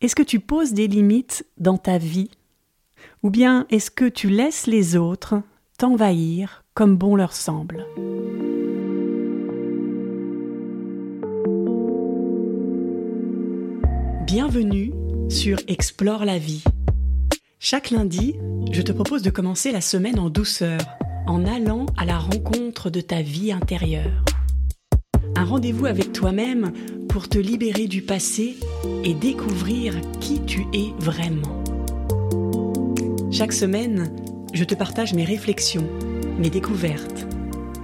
Est-ce 0.00 0.14
que 0.14 0.22
tu 0.22 0.40
poses 0.40 0.72
des 0.72 0.88
limites 0.88 1.44
dans 1.58 1.76
ta 1.76 1.98
vie? 1.98 2.30
Ou 3.22 3.28
bien 3.28 3.66
est-ce 3.68 3.90
que 3.90 4.08
tu 4.08 4.30
laisses 4.30 4.66
les 4.66 4.96
autres 4.96 5.42
t'envahir 5.76 6.64
comme 6.72 6.96
bon 6.96 7.16
leur 7.16 7.34
semble? 7.34 7.84
Bienvenue 14.24 14.94
sur 15.28 15.58
Explore 15.68 16.24
la 16.24 16.38
vie. 16.38 16.64
Chaque 17.58 17.90
lundi, 17.90 18.36
je 18.72 18.80
te 18.80 18.92
propose 18.92 19.20
de 19.20 19.28
commencer 19.28 19.70
la 19.70 19.82
semaine 19.82 20.18
en 20.18 20.30
douceur, 20.30 20.80
en 21.26 21.44
allant 21.44 21.84
à 21.98 22.06
la 22.06 22.18
rencontre 22.18 22.88
de 22.88 23.02
ta 23.02 23.20
vie 23.20 23.52
intérieure. 23.52 24.24
Un 25.36 25.44
rendez-vous 25.44 25.84
avec 25.84 26.14
toi-même 26.14 26.72
pour 27.10 27.28
te 27.28 27.36
libérer 27.36 27.86
du 27.86 28.00
passé 28.00 28.56
et 29.04 29.14
découvrir 29.14 29.94
qui 30.20 30.40
tu 30.42 30.66
es 30.72 30.92
vraiment. 30.98 31.62
Chaque 33.30 33.52
semaine, 33.52 34.14
je 34.52 34.64
te 34.64 34.74
partage 34.74 35.14
mes 35.14 35.24
réflexions, 35.24 35.88
mes 36.38 36.50
découvertes, 36.50 37.26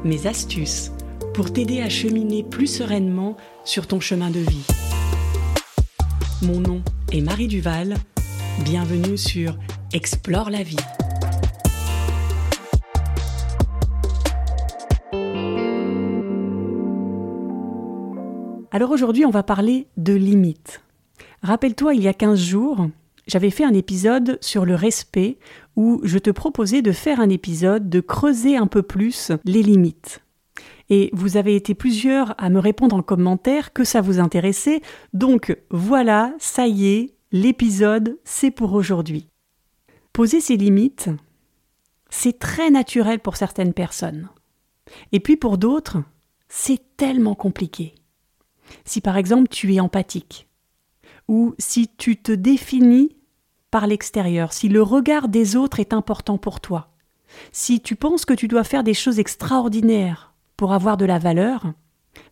mes 0.04 0.26
astuces 0.26 0.92
pour 1.34 1.52
t'aider 1.52 1.82
à 1.82 1.88
cheminer 1.88 2.42
plus 2.42 2.66
sereinement 2.66 3.36
sur 3.64 3.86
ton 3.86 4.00
chemin 4.00 4.30
de 4.30 4.40
vie. 4.40 4.66
Mon 6.42 6.60
nom 6.60 6.82
est 7.12 7.20
Marie 7.20 7.48
Duval. 7.48 7.94
Bienvenue 8.64 9.18
sur 9.18 9.56
Explore 9.92 10.50
la 10.50 10.62
vie. 10.62 10.76
Alors 18.70 18.90
aujourd'hui, 18.90 19.24
on 19.24 19.30
va 19.30 19.42
parler 19.42 19.88
de 19.96 20.12
limites. 20.12 20.85
Rappelle-toi, 21.46 21.94
il 21.94 22.02
y 22.02 22.08
a 22.08 22.12
15 22.12 22.40
jours, 22.40 22.88
j'avais 23.28 23.50
fait 23.50 23.62
un 23.62 23.72
épisode 23.72 24.36
sur 24.40 24.64
le 24.64 24.74
respect 24.74 25.38
où 25.76 26.00
je 26.02 26.18
te 26.18 26.30
proposais 26.30 26.82
de 26.82 26.90
faire 26.90 27.20
un 27.20 27.28
épisode, 27.28 27.88
de 27.88 28.00
creuser 28.00 28.56
un 28.56 28.66
peu 28.66 28.82
plus 28.82 29.30
les 29.44 29.62
limites. 29.62 30.24
Et 30.90 31.08
vous 31.12 31.36
avez 31.36 31.54
été 31.54 31.76
plusieurs 31.76 32.34
à 32.42 32.50
me 32.50 32.58
répondre 32.58 32.96
en 32.96 33.02
commentaire 33.02 33.72
que 33.72 33.84
ça 33.84 34.00
vous 34.00 34.18
intéressait. 34.18 34.80
Donc 35.12 35.56
voilà, 35.70 36.34
ça 36.40 36.66
y 36.66 36.88
est, 36.88 37.14
l'épisode, 37.30 38.18
c'est 38.24 38.50
pour 38.50 38.72
aujourd'hui. 38.72 39.28
Poser 40.12 40.40
ses 40.40 40.56
limites, 40.56 41.10
c'est 42.10 42.40
très 42.40 42.70
naturel 42.70 43.20
pour 43.20 43.36
certaines 43.36 43.72
personnes. 43.72 44.30
Et 45.12 45.20
puis 45.20 45.36
pour 45.36 45.58
d'autres, 45.58 45.98
c'est 46.48 46.96
tellement 46.96 47.36
compliqué. 47.36 47.94
Si 48.84 49.00
par 49.00 49.16
exemple 49.16 49.46
tu 49.46 49.72
es 49.72 49.78
empathique, 49.78 50.45
ou 51.28 51.54
si 51.58 51.88
tu 51.96 52.16
te 52.16 52.32
définis 52.32 53.16
par 53.70 53.86
l'extérieur, 53.86 54.52
si 54.52 54.68
le 54.68 54.82
regard 54.82 55.28
des 55.28 55.56
autres 55.56 55.80
est 55.80 55.92
important 55.92 56.38
pour 56.38 56.60
toi, 56.60 56.92
si 57.52 57.80
tu 57.80 57.96
penses 57.96 58.24
que 58.24 58.34
tu 58.34 58.48
dois 58.48 58.64
faire 58.64 58.84
des 58.84 58.94
choses 58.94 59.18
extraordinaires 59.18 60.34
pour 60.56 60.72
avoir 60.72 60.96
de 60.96 61.04
la 61.04 61.18
valeur, 61.18 61.72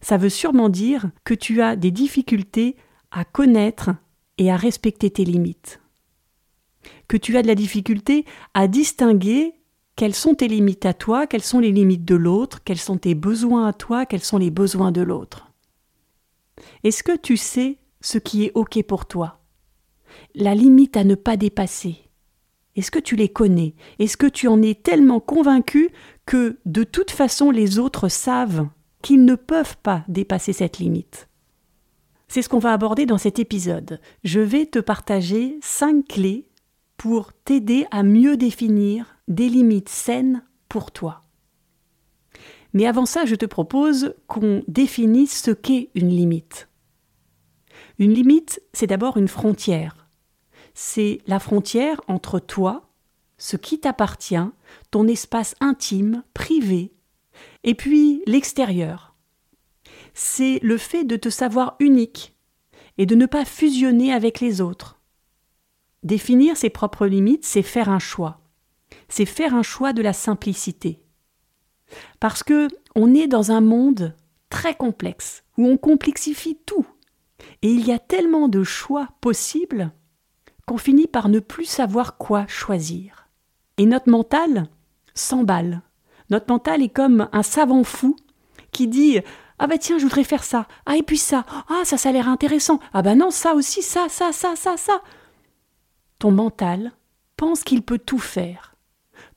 ça 0.01 0.17
veut 0.17 0.29
sûrement 0.31 0.69
dire 0.69 1.11
que 1.25 1.35
tu 1.35 1.61
as 1.61 1.77
des 1.77 1.91
difficultés 1.91 2.77
à 3.11 3.25
connaître 3.25 3.91
et 4.39 4.51
à 4.51 4.57
respecter 4.57 5.11
tes 5.11 5.25
limites. 5.25 5.81
Que 7.09 7.17
tu 7.17 7.37
as 7.37 7.43
de 7.43 7.47
la 7.47 7.55
difficulté 7.55 8.25
à 8.55 8.69
distinguer 8.69 9.55
quelles 9.97 10.15
sont 10.15 10.35
tes 10.35 10.49
limites 10.49 10.87
à 10.87 10.95
toi, 10.95 11.27
quelles 11.27 11.43
sont 11.43 11.61
les 11.61 11.71
limites 11.71 12.05
de 12.05 12.17
l'autre, 12.17 12.63
quels 12.65 12.79
sont 12.79 12.99
tes 12.99 13.15
besoins 13.15 13.69
à 13.69 13.73
toi, 13.73 14.07
quels 14.07 14.25
sont 14.25 14.39
les 14.39 14.51
besoins 14.51 14.91
de 14.91 15.03
l'autre. 15.03 15.53
Est-ce 16.83 17.03
que 17.03 17.17
tu 17.17 17.37
sais 17.37 17.79
ce 18.05 18.19
qui 18.19 18.45
est 18.45 18.53
OK 18.55 18.81
pour 18.85 19.07
toi 19.07 19.41
La 20.35 20.55
limite 20.55 20.97
à 20.97 21.05
ne 21.05 21.15
pas 21.15 21.37
dépasser. 21.37 21.97
Est-ce 22.77 22.91
que 22.91 22.99
tu 22.99 23.17
les 23.17 23.31
connais? 23.31 23.75
Est-ce 23.99 24.17
que 24.17 24.27
tu 24.27 24.47
en 24.47 24.61
es 24.63 24.75
tellement 24.75 25.21
convaincu 25.21 25.91
que 26.27 26.59
de 26.67 26.85
toute 26.85 27.11
façon 27.11 27.51
les 27.51 27.79
autres 27.79 28.09
savent 28.09 28.69
qu'ils 29.01 29.25
ne 29.25 29.35
peuvent 29.35 29.79
pas 29.79 30.05
dépasser 30.09 30.53
cette 30.53 30.79
limite? 30.79 31.29
C'est 32.29 32.43
ce 32.43 32.49
qu'on 32.49 32.59
va 32.59 32.73
aborder 32.73 33.07
dans 33.07 33.19
cet 33.19 33.39
épisode. 33.39 34.01
Je 34.23 34.41
vais 34.41 34.67
te 34.67 34.81
partager 34.81 35.59
cinq 35.63 36.09
clés 36.09 36.49
pour 36.97 37.33
t'aider 37.33 37.87
à 37.91 38.03
mieux 38.03 38.37
définir 38.37 39.17
des 39.29 39.49
limites 39.49 39.89
saines 39.89 40.45
pour 40.69 40.91
toi. 40.91 41.23
Mais 42.75 42.87
avant 42.87 43.07
ça, 43.07 43.25
je 43.25 43.37
te 43.37 43.47
propose 43.47 44.15
qu'on 44.27 44.63
définisse 44.69 45.43
ce 45.43 45.53
qu'est 45.53 45.91
une 45.95 46.09
limite. 46.09 46.69
Une 47.99 48.13
limite, 48.13 48.63
c'est 48.73 48.87
d'abord 48.87 49.17
une 49.17 49.29
frontière. 49.29 50.09
C'est 50.75 51.19
la 51.27 51.39
frontière 51.39 52.01
entre 52.09 52.41
toi, 52.41 52.91
ce 53.39 53.57
qui 53.57 53.79
t'appartient, 53.81 54.37
ton 54.91 55.07
espace 55.07 55.55
intime, 55.61 56.25
privé, 56.35 56.93
et 57.63 57.75
puis 57.75 58.23
l'extérieur. 58.27 59.15
C'est 60.15 60.59
le 60.63 60.79
fait 60.79 61.05
de 61.05 61.17
te 61.17 61.29
savoir 61.29 61.77
unique 61.79 62.37
et 62.99 63.07
de 63.07 63.15
ne 63.15 63.27
pas 63.27 63.45
fusionner 63.45 64.13
avec 64.13 64.41
les 64.41 64.61
autres. 64.61 65.01
Définir 66.03 66.57
ses 66.57 66.71
propres 66.71 67.07
limites, 67.07 67.45
c'est 67.45 67.63
faire 67.63 67.89
un 67.89 67.99
choix. 67.99 68.41
C'est 69.09 69.25
faire 69.25 69.55
un 69.55 69.63
choix 69.63 69.93
de 69.93 70.03
la 70.03 70.13
simplicité. 70.13 71.01
Parce 72.21 72.43
que 72.43 72.69
on 72.95 73.15
est 73.15 73.27
dans 73.27 73.51
un 73.51 73.61
monde 73.61 74.15
très 74.51 74.75
complexe, 74.75 75.43
où 75.59 75.67
on 75.67 75.77
complexifie 75.77 76.59
tout. 76.65 76.87
Et 77.63 77.71
il 77.71 77.87
y 77.87 77.93
a 77.93 77.99
tellement 77.99 78.49
de 78.49 78.63
choix 78.63 79.09
possibles 79.21 79.91
qu'on 80.67 80.79
finit 80.79 81.07
par 81.07 81.29
ne 81.29 81.41
plus 81.41 81.65
savoir 81.65 82.17
quoi 82.17 82.47
choisir. 82.47 83.29
Et 83.79 83.87
notre 83.87 84.11
mental 84.11 84.69
s'emballe. 85.15 85.83
Notre 86.31 86.51
mental 86.51 86.83
est 86.83 86.89
comme 86.89 87.29
un 87.33 87.43
savant 87.43 87.85
fou 87.85 88.17
qui 88.73 88.89
dit 88.89 89.19
Ah 89.59 89.67
ben 89.67 89.79
tiens, 89.79 89.99
je 89.99 90.05
voudrais 90.05 90.25
faire 90.25 90.45
ça. 90.45 90.67
Ah 90.87 90.97
et 90.97 91.03
puis 91.03 91.19
ça. 91.19 91.45
Ah 91.69 91.83
ça, 91.85 91.97
ça 91.97 92.09
a 92.09 92.13
l'air 92.13 92.29
intéressant. 92.29 92.81
Ah 92.93 93.03
ben 93.03 93.17
non, 93.17 93.31
ça 93.31 93.55
aussi, 93.55 93.83
ça, 93.83 94.07
ça, 94.09 94.33
ça, 94.33 94.57
ça, 94.57 94.77
ça. 94.77 95.03
Ton 96.19 96.31
mental 96.31 96.93
pense 97.37 97.65
qu'il 97.65 97.83
peut 97.83 97.99
tout 97.99 98.19
faire. 98.19 98.75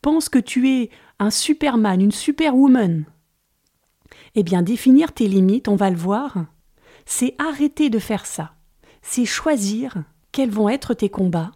Pense 0.02 0.30
que 0.30 0.40
tu 0.40 0.70
es 0.70 0.90
un 1.20 1.30
Superman, 1.30 2.02
une 2.02 2.12
Superwoman. 2.12 3.06
Eh 4.36 4.44
bien, 4.44 4.62
définir 4.62 5.14
tes 5.14 5.28
limites, 5.28 5.68
on 5.68 5.76
va 5.76 5.90
le 5.90 5.96
voir, 5.96 6.46
c'est 7.08 7.36
arrêter 7.40 7.90
de 7.90 8.00
faire 8.00 8.26
ça. 8.26 8.54
C'est 9.02 9.26
choisir 9.26 10.04
quels 10.34 10.52
vont 10.52 10.70
être 10.70 10.94
tes 10.94 11.10
combats, 11.10 11.52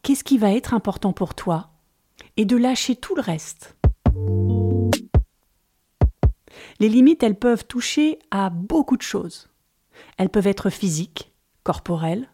qu'est-ce 0.00 0.24
qui 0.24 0.38
va 0.38 0.50
être 0.50 0.74
important 0.74 1.12
pour 1.12 1.34
toi, 1.34 1.70
et 2.38 2.46
de 2.46 2.56
lâcher 2.56 2.96
tout 2.96 3.14
le 3.14 3.20
reste. 3.20 3.76
Les 6.80 6.88
limites, 6.88 7.22
elles 7.22 7.38
peuvent 7.38 7.66
toucher 7.66 8.18
à 8.30 8.48
beaucoup 8.48 8.96
de 8.96 9.02
choses. 9.02 9.50
Elles 10.16 10.30
peuvent 10.30 10.46
être 10.46 10.70
physiques, 10.70 11.30
corporelles, 11.62 12.28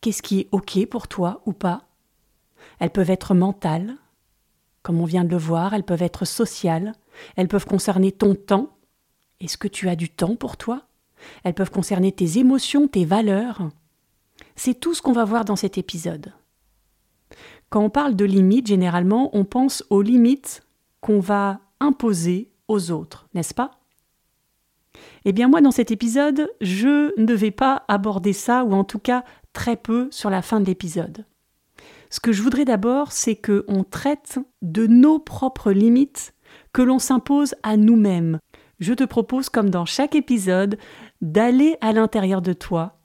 qu'est-ce 0.00 0.22
qui 0.22 0.40
est 0.40 0.48
OK 0.50 0.84
pour 0.86 1.06
toi 1.06 1.40
ou 1.46 1.52
pas. 1.52 1.84
Elles 2.80 2.90
peuvent 2.90 3.10
être 3.10 3.32
mentales, 3.32 3.94
comme 4.82 5.00
on 5.00 5.04
vient 5.04 5.24
de 5.24 5.30
le 5.30 5.36
voir, 5.36 5.72
elles 5.72 5.84
peuvent 5.84 6.02
être 6.02 6.24
sociales, 6.24 6.94
elles 7.36 7.48
peuvent 7.48 7.64
concerner 7.64 8.10
ton 8.10 8.34
temps. 8.34 8.76
Est-ce 9.38 9.56
que 9.56 9.68
tu 9.68 9.88
as 9.88 9.96
du 9.96 10.08
temps 10.08 10.34
pour 10.34 10.56
toi? 10.56 10.89
Elles 11.44 11.54
peuvent 11.54 11.70
concerner 11.70 12.12
tes 12.12 12.38
émotions, 12.38 12.88
tes 12.88 13.04
valeurs. 13.04 13.68
C'est 14.56 14.78
tout 14.78 14.94
ce 14.94 15.02
qu'on 15.02 15.12
va 15.12 15.24
voir 15.24 15.44
dans 15.44 15.56
cet 15.56 15.78
épisode. 15.78 16.32
Quand 17.68 17.84
on 17.84 17.90
parle 17.90 18.16
de 18.16 18.24
limites, 18.24 18.66
généralement, 18.66 19.30
on 19.36 19.44
pense 19.44 19.84
aux 19.90 20.02
limites 20.02 20.66
qu'on 21.00 21.20
va 21.20 21.60
imposer 21.78 22.50
aux 22.68 22.90
autres, 22.90 23.28
n'est-ce 23.34 23.54
pas? 23.54 23.70
Eh 25.24 25.32
bien 25.32 25.48
moi, 25.48 25.60
dans 25.60 25.70
cet 25.70 25.90
épisode, 25.90 26.50
je 26.60 27.12
ne 27.20 27.34
vais 27.34 27.50
pas 27.50 27.84
aborder 27.88 28.32
ça, 28.32 28.64
ou 28.64 28.72
en 28.72 28.84
tout 28.84 28.98
cas 28.98 29.24
très 29.52 29.76
peu 29.76 30.08
sur 30.10 30.30
la 30.30 30.42
fin 30.42 30.60
de 30.60 30.66
l'épisode. 30.66 31.24
Ce 32.10 32.20
que 32.20 32.32
je 32.32 32.42
voudrais 32.42 32.64
d'abord, 32.64 33.12
c'est 33.12 33.36
qu'on 33.36 33.84
traite 33.84 34.38
de 34.62 34.86
nos 34.86 35.18
propres 35.18 35.70
limites 35.70 36.34
que 36.72 36.82
l'on 36.82 36.98
s'impose 36.98 37.54
à 37.62 37.76
nous-mêmes. 37.76 38.40
Je 38.80 38.94
te 38.94 39.04
propose, 39.04 39.48
comme 39.48 39.70
dans 39.70 39.84
chaque 39.84 40.16
épisode, 40.16 40.76
d'aller 41.20 41.76
à 41.80 41.92
l'intérieur 41.92 42.42
de 42.42 42.52
toi 42.52 42.98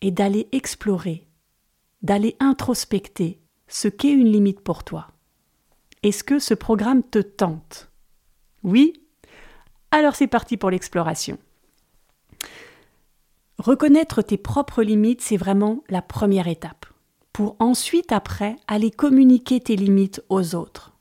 et 0.00 0.10
d'aller 0.10 0.48
explorer, 0.52 1.26
d'aller 2.02 2.36
introspecter 2.40 3.40
ce 3.68 3.88
qu'est 3.88 4.12
une 4.12 4.30
limite 4.30 4.60
pour 4.60 4.84
toi. 4.84 5.08
Est-ce 6.02 6.24
que 6.24 6.38
ce 6.38 6.54
programme 6.54 7.02
te 7.02 7.20
tente? 7.20 7.90
Oui? 8.62 8.92
Alors 9.90 10.16
c'est 10.16 10.26
parti 10.26 10.56
pour 10.56 10.70
l'exploration. 10.70 11.38
Reconnaître 13.58 14.22
tes 14.22 14.38
propres 14.38 14.82
limites, 14.82 15.20
c'est 15.20 15.36
vraiment 15.36 15.84
la 15.88 16.02
première 16.02 16.48
étape 16.48 16.86
pour 17.32 17.56
ensuite, 17.60 18.12
après, 18.12 18.56
aller 18.66 18.90
communiquer 18.90 19.60
tes 19.60 19.76
limites 19.76 20.22
aux 20.28 20.54
autres. 20.54 20.92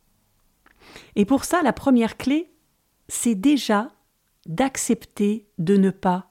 Et 1.16 1.26
pour 1.26 1.44
ça, 1.44 1.62
la 1.62 1.74
première 1.74 2.18
clé, 2.18 2.52
c'est 3.08 3.36
déjà 3.36 3.90
d'accepter 4.46 5.48
de 5.58 5.76
ne 5.76 5.90
pas 5.90 6.31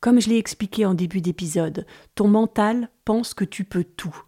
Comme 0.00 0.20
je 0.20 0.28
l'ai 0.28 0.38
expliqué 0.38 0.86
en 0.86 0.94
début 0.94 1.20
d'épisode, 1.20 1.86
ton 2.14 2.28
mental 2.28 2.90
pense 3.04 3.34
que 3.34 3.44
tu 3.44 3.64
peux 3.64 3.84
tout. 3.84 4.22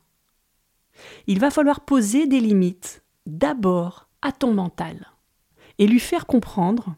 Il 1.26 1.40
va 1.40 1.50
falloir 1.50 1.80
poser 1.80 2.26
des 2.26 2.40
limites, 2.40 3.02
d'abord 3.26 4.08
à 4.20 4.32
ton 4.32 4.52
mental, 4.52 5.08
et 5.78 5.86
lui 5.86 6.00
faire 6.00 6.26
comprendre 6.26 6.94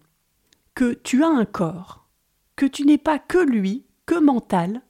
que 0.75 0.93
tu 0.95 1.23
as 1.23 1.29
un 1.29 1.45
corps, 1.45 2.09
que 2.57 2.67
tu 2.67 2.85
n'es 2.85 2.99
pas 2.99 3.19
que 3.19 3.39
lui, 3.39 3.87
que 4.07 4.19
mental, 4.19 4.83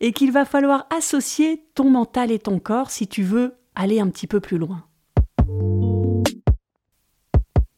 et 0.00 0.12
qu'il 0.12 0.32
va 0.32 0.44
falloir 0.44 0.86
associer 0.90 1.64
ton 1.74 1.90
mental 1.90 2.30
et 2.30 2.38
ton 2.38 2.58
corps 2.58 2.90
si 2.90 3.08
tu 3.08 3.22
veux 3.22 3.56
aller 3.74 4.00
un 4.00 4.08
petit 4.08 4.26
peu 4.26 4.40
plus 4.40 4.58
loin. 4.58 4.84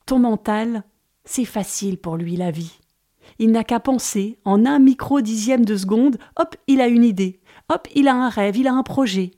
Ton 0.07 0.19
mental, 0.19 0.85
c'est 1.25 1.45
facile 1.45 1.99
pour 1.99 2.17
lui 2.17 2.37
la 2.37 2.51
vie. 2.51 2.79
Il 3.39 3.51
n'a 3.51 3.65
qu'à 3.65 3.81
penser, 3.81 4.39
en 4.45 4.65
un 4.65 4.79
micro 4.79 5.21
dixième 5.21 5.65
de 5.65 5.77
seconde, 5.77 6.19
hop, 6.37 6.57
il 6.67 6.81
a 6.81 6.89
une 6.89 7.05
idée, 7.05 7.41
hop, 7.69 7.89
il 7.95 8.09
a 8.09 8.15
un 8.15 8.29
rêve, 8.29 8.57
il 8.57 8.69
a 8.69 8.73
un 8.73 8.83
projet. 8.83 9.33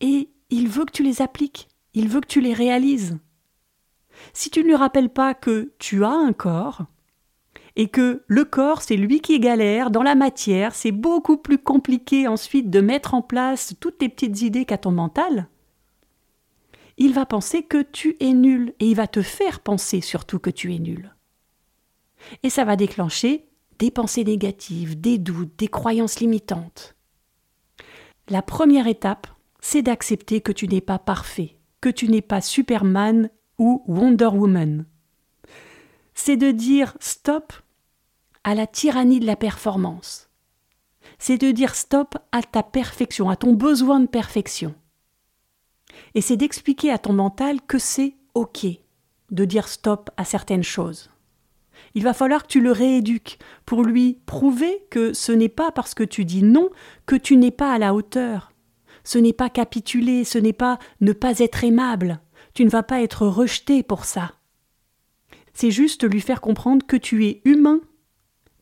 Et 0.00 0.30
il 0.50 0.68
veut 0.68 0.84
que 0.84 0.92
tu 0.92 1.02
les 1.02 1.22
appliques, 1.22 1.68
il 1.94 2.08
veut 2.08 2.20
que 2.20 2.26
tu 2.26 2.40
les 2.40 2.54
réalises. 2.54 3.18
Si 4.32 4.50
tu 4.50 4.60
ne 4.60 4.68
lui 4.68 4.74
rappelles 4.74 5.10
pas 5.10 5.34
que 5.34 5.72
tu 5.78 6.04
as 6.04 6.10
un 6.10 6.32
corps, 6.32 6.86
et 7.76 7.88
que 7.88 8.22
le 8.26 8.44
corps, 8.44 8.82
c'est 8.82 8.96
lui 8.96 9.20
qui 9.20 9.40
galère 9.40 9.90
dans 9.90 10.02
la 10.02 10.14
matière, 10.14 10.74
c'est 10.74 10.92
beaucoup 10.92 11.38
plus 11.38 11.58
compliqué 11.58 12.28
ensuite 12.28 12.70
de 12.70 12.80
mettre 12.80 13.14
en 13.14 13.22
place 13.22 13.74
toutes 13.80 13.98
tes 13.98 14.08
petites 14.08 14.42
idées 14.42 14.64
qu'à 14.64 14.78
ton 14.78 14.90
mental, 14.90 15.48
il 16.98 17.14
va 17.14 17.24
penser 17.24 17.62
que 17.62 17.82
tu 17.82 18.16
es 18.20 18.32
nul 18.32 18.74
et 18.78 18.86
il 18.88 18.94
va 18.94 19.06
te 19.06 19.22
faire 19.22 19.60
penser 19.60 20.00
surtout 20.00 20.38
que 20.38 20.50
tu 20.50 20.74
es 20.74 20.78
nul. 20.78 21.14
Et 22.42 22.50
ça 22.50 22.64
va 22.64 22.76
déclencher 22.76 23.48
des 23.78 23.90
pensées 23.90 24.24
négatives, 24.24 25.00
des 25.00 25.18
doutes, 25.18 25.58
des 25.58 25.68
croyances 25.68 26.20
limitantes. 26.20 26.94
La 28.28 28.42
première 28.42 28.86
étape, 28.86 29.26
c'est 29.60 29.82
d'accepter 29.82 30.40
que 30.40 30.52
tu 30.52 30.68
n'es 30.68 30.80
pas 30.80 30.98
parfait, 30.98 31.56
que 31.80 31.88
tu 31.88 32.08
n'es 32.08 32.22
pas 32.22 32.40
Superman 32.40 33.30
ou 33.58 33.82
Wonder 33.86 34.26
Woman. 34.26 34.86
C'est 36.14 36.36
de 36.36 36.50
dire 36.50 36.96
stop 37.00 37.52
à 38.44 38.54
la 38.54 38.66
tyrannie 38.66 39.20
de 39.20 39.26
la 39.26 39.36
performance. 39.36 40.28
C'est 41.18 41.38
de 41.38 41.50
dire 41.50 41.74
stop 41.74 42.16
à 42.32 42.42
ta 42.42 42.62
perfection, 42.62 43.30
à 43.30 43.36
ton 43.36 43.52
besoin 43.52 44.00
de 44.00 44.06
perfection. 44.06 44.74
Et 46.14 46.20
c'est 46.20 46.36
d'expliquer 46.36 46.90
à 46.90 46.98
ton 46.98 47.12
mental 47.12 47.60
que 47.62 47.78
c'est 47.78 48.16
OK 48.34 48.66
de 49.30 49.44
dire 49.44 49.66
stop 49.66 50.10
à 50.16 50.24
certaines 50.24 50.62
choses. 50.62 51.10
Il 51.94 52.02
va 52.04 52.14
falloir 52.14 52.42
que 52.42 52.48
tu 52.48 52.60
le 52.60 52.72
rééduques 52.72 53.38
pour 53.66 53.82
lui 53.82 54.18
prouver 54.26 54.86
que 54.90 55.12
ce 55.12 55.32
n'est 55.32 55.48
pas 55.48 55.72
parce 55.72 55.94
que 55.94 56.04
tu 56.04 56.24
dis 56.24 56.42
non 56.42 56.70
que 57.06 57.16
tu 57.16 57.36
n'es 57.36 57.50
pas 57.50 57.72
à 57.72 57.78
la 57.78 57.94
hauteur. 57.94 58.52
Ce 59.04 59.18
n'est 59.18 59.32
pas 59.32 59.50
capituler, 59.50 60.24
ce 60.24 60.38
n'est 60.38 60.52
pas 60.52 60.78
ne 61.00 61.12
pas 61.12 61.38
être 61.40 61.64
aimable. 61.64 62.20
Tu 62.54 62.64
ne 62.64 62.70
vas 62.70 62.82
pas 62.82 63.02
être 63.02 63.26
rejeté 63.26 63.82
pour 63.82 64.04
ça. 64.04 64.32
C'est 65.54 65.70
juste 65.70 66.04
lui 66.04 66.20
faire 66.20 66.40
comprendre 66.40 66.86
que 66.86 66.96
tu 66.96 67.26
es 67.26 67.42
humain 67.44 67.80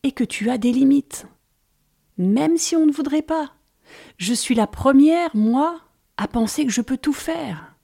et 0.03 0.11
que 0.11 0.23
tu 0.23 0.49
as 0.49 0.57
des 0.57 0.71
limites. 0.71 1.25
Même 2.17 2.57
si 2.57 2.75
on 2.75 2.85
ne 2.85 2.91
voudrait 2.91 3.21
pas. 3.21 3.53
Je 4.17 4.33
suis 4.33 4.55
la 4.55 4.67
première, 4.67 5.35
moi, 5.35 5.81
à 6.17 6.27
penser 6.27 6.65
que 6.65 6.71
je 6.71 6.81
peux 6.81 6.97
tout 6.97 7.13
faire. 7.13 7.75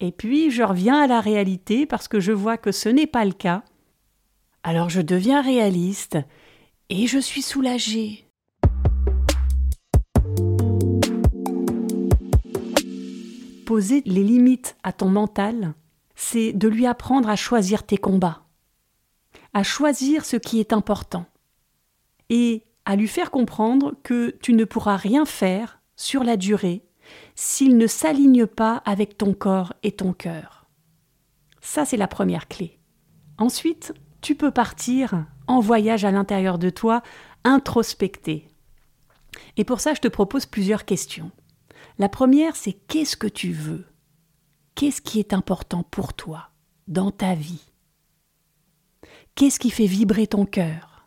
Et 0.00 0.12
puis 0.12 0.50
je 0.50 0.62
reviens 0.62 1.00
à 1.00 1.06
la 1.06 1.20
réalité 1.20 1.86
parce 1.86 2.08
que 2.08 2.20
je 2.20 2.32
vois 2.32 2.58
que 2.58 2.72
ce 2.72 2.88
n'est 2.88 3.06
pas 3.06 3.24
le 3.24 3.32
cas. 3.32 3.62
Alors 4.66 4.88
je 4.88 5.02
deviens 5.02 5.42
réaliste 5.42 6.16
et 6.88 7.06
je 7.06 7.18
suis 7.18 7.42
soulagée. 7.42 8.26
Poser 13.66 14.02
les 14.06 14.24
limites 14.24 14.78
à 14.82 14.92
ton 14.94 15.10
mental, 15.10 15.74
c'est 16.14 16.54
de 16.54 16.66
lui 16.66 16.86
apprendre 16.86 17.28
à 17.28 17.36
choisir 17.36 17.82
tes 17.82 17.98
combats, 17.98 18.46
à 19.52 19.62
choisir 19.62 20.24
ce 20.24 20.36
qui 20.36 20.60
est 20.60 20.72
important, 20.72 21.26
et 22.30 22.64
à 22.86 22.96
lui 22.96 23.08
faire 23.08 23.30
comprendre 23.30 23.94
que 24.02 24.30
tu 24.40 24.54
ne 24.54 24.64
pourras 24.64 24.96
rien 24.96 25.26
faire 25.26 25.82
sur 25.94 26.24
la 26.24 26.38
durée 26.38 26.86
s'il 27.34 27.76
ne 27.76 27.86
s'aligne 27.86 28.46
pas 28.46 28.76
avec 28.86 29.18
ton 29.18 29.34
corps 29.34 29.74
et 29.82 29.92
ton 29.92 30.14
cœur. 30.14 30.70
Ça, 31.60 31.84
c'est 31.84 31.98
la 31.98 32.08
première 32.08 32.48
clé. 32.48 32.78
Ensuite, 33.36 33.92
tu 34.24 34.34
peux 34.34 34.50
partir 34.50 35.26
en 35.46 35.60
voyage 35.60 36.06
à 36.06 36.10
l'intérieur 36.10 36.58
de 36.58 36.70
toi, 36.70 37.02
introspecter. 37.44 38.48
Et 39.58 39.64
pour 39.64 39.80
ça, 39.80 39.92
je 39.92 40.00
te 40.00 40.08
propose 40.08 40.46
plusieurs 40.46 40.86
questions. 40.86 41.30
La 41.98 42.08
première, 42.08 42.56
c'est 42.56 42.72
qu'est-ce 42.72 43.18
que 43.18 43.26
tu 43.26 43.52
veux? 43.52 43.84
Qu'est-ce 44.74 45.02
qui 45.02 45.18
est 45.20 45.34
important 45.34 45.82
pour 45.82 46.14
toi 46.14 46.48
dans 46.88 47.10
ta 47.10 47.34
vie? 47.34 47.70
Qu'est-ce 49.34 49.60
qui 49.60 49.68
fait 49.68 49.84
vibrer 49.84 50.26
ton 50.26 50.46
cœur? 50.46 51.06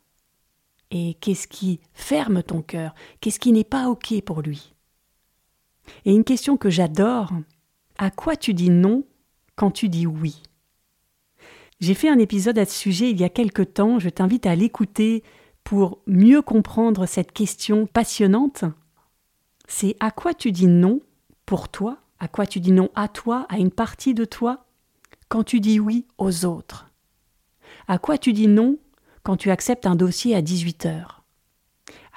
Et 0.91 1.15
qu'est-ce 1.15 1.47
qui 1.47 1.81
ferme 1.93 2.43
ton 2.43 2.61
cœur? 2.61 2.93
Qu'est-ce 3.19 3.39
qui 3.39 3.51
n'est 3.51 3.63
pas 3.63 3.89
OK 3.89 4.13
pour 4.21 4.43
lui? 4.43 4.75
Et 6.05 6.13
une 6.13 6.23
question 6.23 6.55
que 6.55 6.69
j'adore, 6.69 7.31
à 7.97 8.11
quoi 8.11 8.35
tu 8.35 8.53
dis 8.53 8.69
non 8.69 9.05
quand 9.55 9.71
tu 9.71 9.89
dis 9.89 10.05
oui? 10.05 10.43
J'ai 11.79 11.93
fait 11.93 12.09
un 12.09 12.17
épisode 12.17 12.57
à 12.57 12.65
ce 12.65 12.73
sujet 12.73 13.11
il 13.11 13.19
y 13.19 13.23
a 13.23 13.29
quelque 13.29 13.61
temps, 13.61 13.99
je 13.99 14.09
t'invite 14.09 14.47
à 14.47 14.55
l'écouter 14.55 15.23
pour 15.63 15.99
mieux 16.07 16.41
comprendre 16.41 17.05
cette 17.05 17.31
question 17.31 17.85
passionnante. 17.85 18.63
C'est 19.67 19.95
à 19.99 20.09
quoi 20.09 20.33
tu 20.33 20.51
dis 20.51 20.65
non 20.65 21.01
pour 21.45 21.69
toi, 21.69 21.99
à 22.19 22.27
quoi 22.27 22.47
tu 22.47 22.59
dis 22.59 22.71
non 22.71 22.89
à 22.95 23.07
toi, 23.07 23.45
à 23.49 23.57
une 23.57 23.69
partie 23.69 24.15
de 24.15 24.25
toi, 24.25 24.65
quand 25.29 25.43
tu 25.43 25.59
dis 25.59 25.79
oui 25.79 26.07
aux 26.17 26.45
autres? 26.45 26.89
À 27.87 27.99
quoi 27.99 28.17
tu 28.17 28.33
dis 28.33 28.47
non 28.47 28.77
quand 29.21 29.37
tu 29.37 29.51
acceptes 29.51 29.85
un 29.85 29.95
dossier 29.95 30.35
à 30.35 30.41
18 30.41 30.87
heures? 30.87 31.23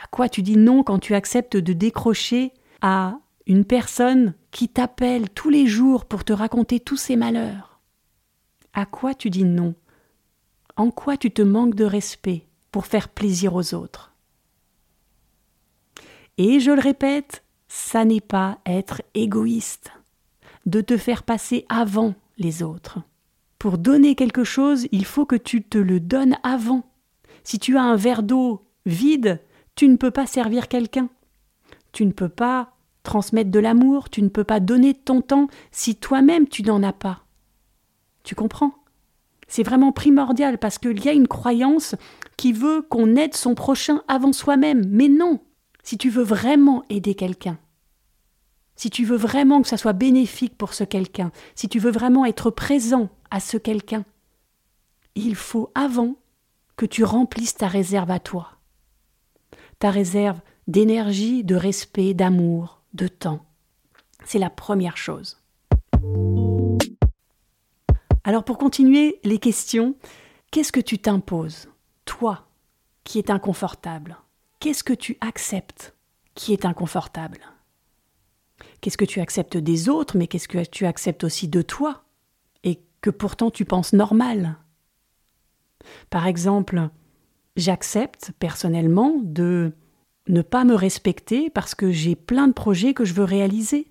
À 0.02 0.06
quoi 0.10 0.30
tu 0.30 0.40
dis 0.40 0.56
non 0.56 0.82
quand 0.82 1.00
tu 1.00 1.14
acceptes 1.14 1.58
de 1.58 1.74
décrocher 1.74 2.52
à 2.80 3.18
une 3.46 3.66
personne 3.66 4.34
qui 4.52 4.68
t'appelle 4.68 5.28
tous 5.28 5.50
les 5.50 5.66
jours 5.66 6.06
pour 6.06 6.24
te 6.24 6.32
raconter 6.32 6.80
tous 6.80 6.96
ses 6.96 7.16
malheurs? 7.16 7.69
À 8.72 8.86
quoi 8.86 9.14
tu 9.14 9.30
dis 9.30 9.44
non? 9.44 9.74
En 10.76 10.90
quoi 10.90 11.16
tu 11.16 11.30
te 11.30 11.42
manques 11.42 11.74
de 11.74 11.84
respect 11.84 12.46
pour 12.70 12.86
faire 12.86 13.08
plaisir 13.08 13.54
aux 13.54 13.74
autres? 13.74 14.12
Et 16.38 16.60
je 16.60 16.70
le 16.70 16.80
répète, 16.80 17.44
ça 17.68 18.04
n'est 18.04 18.20
pas 18.20 18.58
être 18.64 19.02
égoïste, 19.14 19.92
de 20.66 20.80
te 20.80 20.96
faire 20.96 21.22
passer 21.22 21.66
avant 21.68 22.14
les 22.38 22.62
autres. 22.62 22.98
Pour 23.58 23.76
donner 23.76 24.14
quelque 24.14 24.44
chose, 24.44 24.86
il 24.90 25.04
faut 25.04 25.26
que 25.26 25.36
tu 25.36 25.62
te 25.62 25.76
le 25.76 26.00
donnes 26.00 26.38
avant. 26.42 26.82
Si 27.44 27.58
tu 27.58 27.76
as 27.76 27.82
un 27.82 27.96
verre 27.96 28.22
d'eau 28.22 28.64
vide, 28.86 29.40
tu 29.74 29.86
ne 29.88 29.96
peux 29.96 30.10
pas 30.10 30.26
servir 30.26 30.68
quelqu'un. 30.68 31.10
Tu 31.92 32.06
ne 32.06 32.12
peux 32.12 32.28
pas 32.28 32.72
transmettre 33.02 33.50
de 33.50 33.58
l'amour, 33.58 34.10
tu 34.10 34.22
ne 34.22 34.28
peux 34.28 34.44
pas 34.44 34.60
donner 34.60 34.94
ton 34.94 35.20
temps 35.20 35.48
si 35.72 35.96
toi-même 35.96 36.48
tu 36.48 36.62
n'en 36.62 36.82
as 36.82 36.92
pas. 36.92 37.24
Tu 38.22 38.34
comprends? 38.34 38.74
C'est 39.48 39.62
vraiment 39.62 39.92
primordial 39.92 40.58
parce 40.58 40.78
qu'il 40.78 41.04
y 41.04 41.08
a 41.08 41.12
une 41.12 41.28
croyance 41.28 41.96
qui 42.36 42.52
veut 42.52 42.82
qu'on 42.82 43.16
aide 43.16 43.34
son 43.34 43.54
prochain 43.54 44.02
avant 44.08 44.32
soi-même. 44.32 44.84
Mais 44.88 45.08
non 45.08 45.40
Si 45.82 45.98
tu 45.98 46.08
veux 46.08 46.22
vraiment 46.22 46.84
aider 46.88 47.14
quelqu'un, 47.14 47.58
si 48.76 48.88
tu 48.88 49.04
veux 49.04 49.16
vraiment 49.16 49.60
que 49.60 49.68
ça 49.68 49.76
soit 49.76 49.92
bénéfique 49.92 50.56
pour 50.56 50.72
ce 50.72 50.84
quelqu'un, 50.84 51.32
si 51.54 51.68
tu 51.68 51.78
veux 51.78 51.90
vraiment 51.90 52.24
être 52.24 52.50
présent 52.50 53.10
à 53.30 53.40
ce 53.40 53.56
quelqu'un, 53.56 54.04
il 55.14 55.34
faut 55.34 55.70
avant 55.74 56.14
que 56.76 56.86
tu 56.86 57.04
remplisses 57.04 57.56
ta 57.56 57.68
réserve 57.68 58.10
à 58.10 58.20
toi. 58.20 58.52
Ta 59.80 59.90
réserve 59.90 60.40
d'énergie, 60.66 61.44
de 61.44 61.56
respect, 61.56 62.14
d'amour, 62.14 62.80
de 62.94 63.08
temps. 63.08 63.44
C'est 64.24 64.38
la 64.38 64.48
première 64.48 64.96
chose. 64.96 65.42
Alors 68.24 68.44
pour 68.44 68.58
continuer 68.58 69.18
les 69.24 69.38
questions, 69.38 69.94
qu'est-ce 70.50 70.72
que 70.72 70.80
tu 70.80 70.98
t'imposes 70.98 71.68
Toi, 72.04 72.46
qui 73.04 73.18
est 73.18 73.30
inconfortable? 73.30 74.18
Qu'est-ce 74.58 74.84
que 74.84 74.92
tu 74.92 75.16
acceptes 75.20 75.94
qui 76.34 76.52
est 76.52 76.66
inconfortable? 76.66 77.38
Qu'est-ce 78.80 78.98
que 78.98 79.06
tu 79.06 79.20
acceptes 79.20 79.56
des 79.56 79.88
autres, 79.88 80.18
mais 80.18 80.26
qu'est-ce 80.26 80.48
que 80.48 80.64
tu 80.64 80.84
acceptes 80.84 81.24
aussi 81.24 81.48
de 81.48 81.62
toi 81.62 82.04
Et 82.62 82.80
que 83.00 83.10
pourtant 83.10 83.50
tu 83.50 83.64
penses 83.64 83.94
normal? 83.94 84.56
Par 86.10 86.26
exemple, 86.26 86.90
j'accepte 87.56 88.32
personnellement 88.38 89.14
de 89.22 89.72
ne 90.28 90.42
pas 90.42 90.64
me 90.64 90.74
respecter 90.74 91.48
parce 91.48 91.74
que 91.74 91.90
j'ai 91.90 92.16
plein 92.16 92.48
de 92.48 92.52
projets 92.52 92.92
que 92.92 93.06
je 93.06 93.14
veux 93.14 93.24
réaliser. 93.24 93.90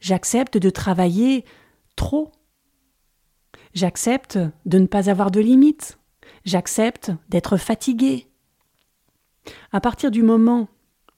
J'accepte 0.00 0.58
de 0.58 0.68
travailler 0.68 1.44
trop. 1.96 2.32
J'accepte 3.76 4.38
de 4.64 4.78
ne 4.78 4.86
pas 4.86 5.10
avoir 5.10 5.30
de 5.30 5.38
limites. 5.38 5.98
J'accepte 6.46 7.12
d'être 7.28 7.58
fatigué. 7.58 8.26
À 9.70 9.82
partir 9.82 10.10
du 10.10 10.22
moment 10.22 10.68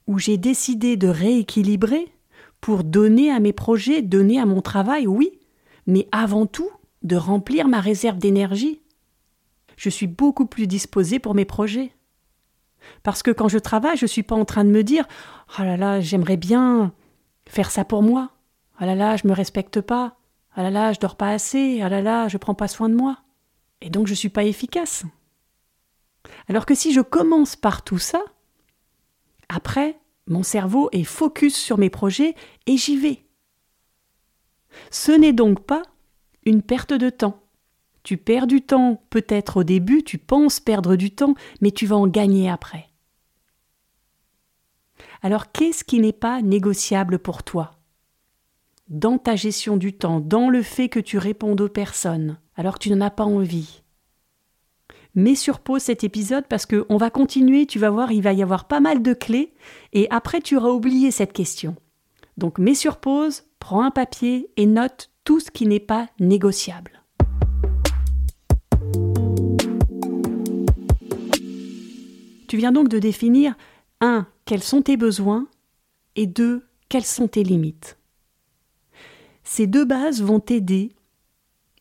où 0.08 0.18
j'ai 0.18 0.38
décidé 0.38 0.96
de 0.96 1.06
rééquilibrer 1.06 2.12
pour 2.60 2.82
donner 2.82 3.30
à 3.30 3.38
mes 3.38 3.52
projets, 3.52 4.02
donner 4.02 4.40
à 4.40 4.44
mon 4.44 4.60
travail, 4.60 5.06
oui, 5.06 5.38
mais 5.86 6.08
avant 6.10 6.46
tout 6.46 6.68
de 7.04 7.14
remplir 7.14 7.68
ma 7.68 7.78
réserve 7.78 8.18
d'énergie. 8.18 8.80
Je 9.76 9.88
suis 9.88 10.08
beaucoup 10.08 10.46
plus 10.46 10.66
disposée 10.66 11.20
pour 11.20 11.36
mes 11.36 11.44
projets. 11.44 11.92
Parce 13.04 13.22
que 13.22 13.30
quand 13.30 13.46
je 13.46 13.58
travaille, 13.58 13.96
je 13.96 14.06
ne 14.06 14.08
suis 14.08 14.24
pas 14.24 14.34
en 14.34 14.44
train 14.44 14.64
de 14.64 14.70
me 14.70 14.82
dire 14.82 15.06
Oh 15.60 15.62
là 15.62 15.76
là, 15.76 16.00
j'aimerais 16.00 16.36
bien 16.36 16.92
faire 17.46 17.70
ça 17.70 17.84
pour 17.84 18.02
moi. 18.02 18.32
Oh 18.80 18.84
là 18.84 18.96
là, 18.96 19.16
je 19.16 19.28
me 19.28 19.32
respecte 19.32 19.80
pas. 19.80 20.17
Oh 20.58 20.62
là 20.62 20.70
là, 20.70 20.92
je 20.92 20.98
dors 20.98 21.16
pas 21.16 21.30
assez. 21.30 21.80
Oh 21.84 21.88
là 21.88 22.02
là, 22.02 22.26
je 22.26 22.36
prends 22.36 22.54
pas 22.54 22.66
soin 22.66 22.88
de 22.88 22.96
moi. 22.96 23.18
Et 23.80 23.90
donc 23.90 24.08
je 24.08 24.12
ne 24.12 24.16
suis 24.16 24.28
pas 24.28 24.42
efficace. 24.42 25.04
Alors 26.48 26.66
que 26.66 26.74
si 26.74 26.92
je 26.92 27.00
commence 27.00 27.54
par 27.54 27.84
tout 27.84 27.98
ça, 27.98 28.24
après, 29.48 30.00
mon 30.26 30.42
cerveau 30.42 30.88
est 30.90 31.04
focus 31.04 31.56
sur 31.56 31.78
mes 31.78 31.90
projets 31.90 32.34
et 32.66 32.76
j'y 32.76 32.96
vais. 32.96 33.24
Ce 34.90 35.12
n'est 35.12 35.32
donc 35.32 35.64
pas 35.64 35.82
une 36.44 36.62
perte 36.62 36.92
de 36.92 37.08
temps. 37.08 37.40
Tu 38.02 38.16
perds 38.16 38.48
du 38.48 38.60
temps 38.60 39.02
peut-être 39.10 39.58
au 39.58 39.64
début, 39.64 40.02
tu 40.02 40.18
penses 40.18 40.58
perdre 40.58 40.96
du 40.96 41.12
temps, 41.12 41.34
mais 41.60 41.70
tu 41.70 41.86
vas 41.86 41.96
en 41.96 42.08
gagner 42.08 42.50
après. 42.50 42.88
Alors 45.22 45.52
qu'est-ce 45.52 45.84
qui 45.84 46.00
n'est 46.00 46.12
pas 46.12 46.42
négociable 46.42 47.20
pour 47.20 47.44
toi? 47.44 47.77
Dans 48.88 49.18
ta 49.18 49.36
gestion 49.36 49.76
du 49.76 49.92
temps, 49.92 50.18
dans 50.18 50.48
le 50.48 50.62
fait 50.62 50.88
que 50.88 50.98
tu 50.98 51.18
répondes 51.18 51.60
aux 51.60 51.68
personnes, 51.68 52.38
alors 52.56 52.78
tu 52.78 52.88
n'en 52.88 53.02
as 53.02 53.10
pas 53.10 53.26
envie. 53.26 53.82
Mets 55.14 55.34
sur 55.34 55.60
pause 55.60 55.82
cet 55.82 56.04
épisode 56.04 56.46
parce 56.48 56.64
qu'on 56.64 56.96
va 56.96 57.10
continuer, 57.10 57.66
tu 57.66 57.78
vas 57.78 57.90
voir, 57.90 58.12
il 58.12 58.22
va 58.22 58.32
y 58.32 58.42
avoir 58.42 58.66
pas 58.66 58.80
mal 58.80 59.02
de 59.02 59.12
clés, 59.12 59.52
et 59.92 60.06
après 60.08 60.40
tu 60.40 60.56
auras 60.56 60.70
oublié 60.70 61.10
cette 61.10 61.34
question. 61.34 61.76
Donc 62.38 62.58
mets 62.58 62.74
sur 62.74 62.96
pause, 62.96 63.42
prends 63.58 63.84
un 63.84 63.90
papier 63.90 64.48
et 64.56 64.64
note 64.64 65.10
tout 65.22 65.38
ce 65.38 65.50
qui 65.50 65.66
n'est 65.66 65.80
pas 65.80 66.08
négociable. 66.18 67.02
Tu 72.48 72.56
viens 72.56 72.72
donc 72.72 72.88
de 72.88 72.98
définir 72.98 73.54
1. 74.00 74.26
Quels 74.46 74.62
sont 74.62 74.80
tes 74.80 74.96
besoins 74.96 75.46
et 76.16 76.26
2. 76.26 76.64
Quelles 76.88 77.04
sont 77.04 77.28
tes 77.28 77.44
limites. 77.44 77.97
Ces 79.50 79.66
deux 79.66 79.86
bases 79.86 80.20
vont 80.20 80.40
t'aider 80.40 80.94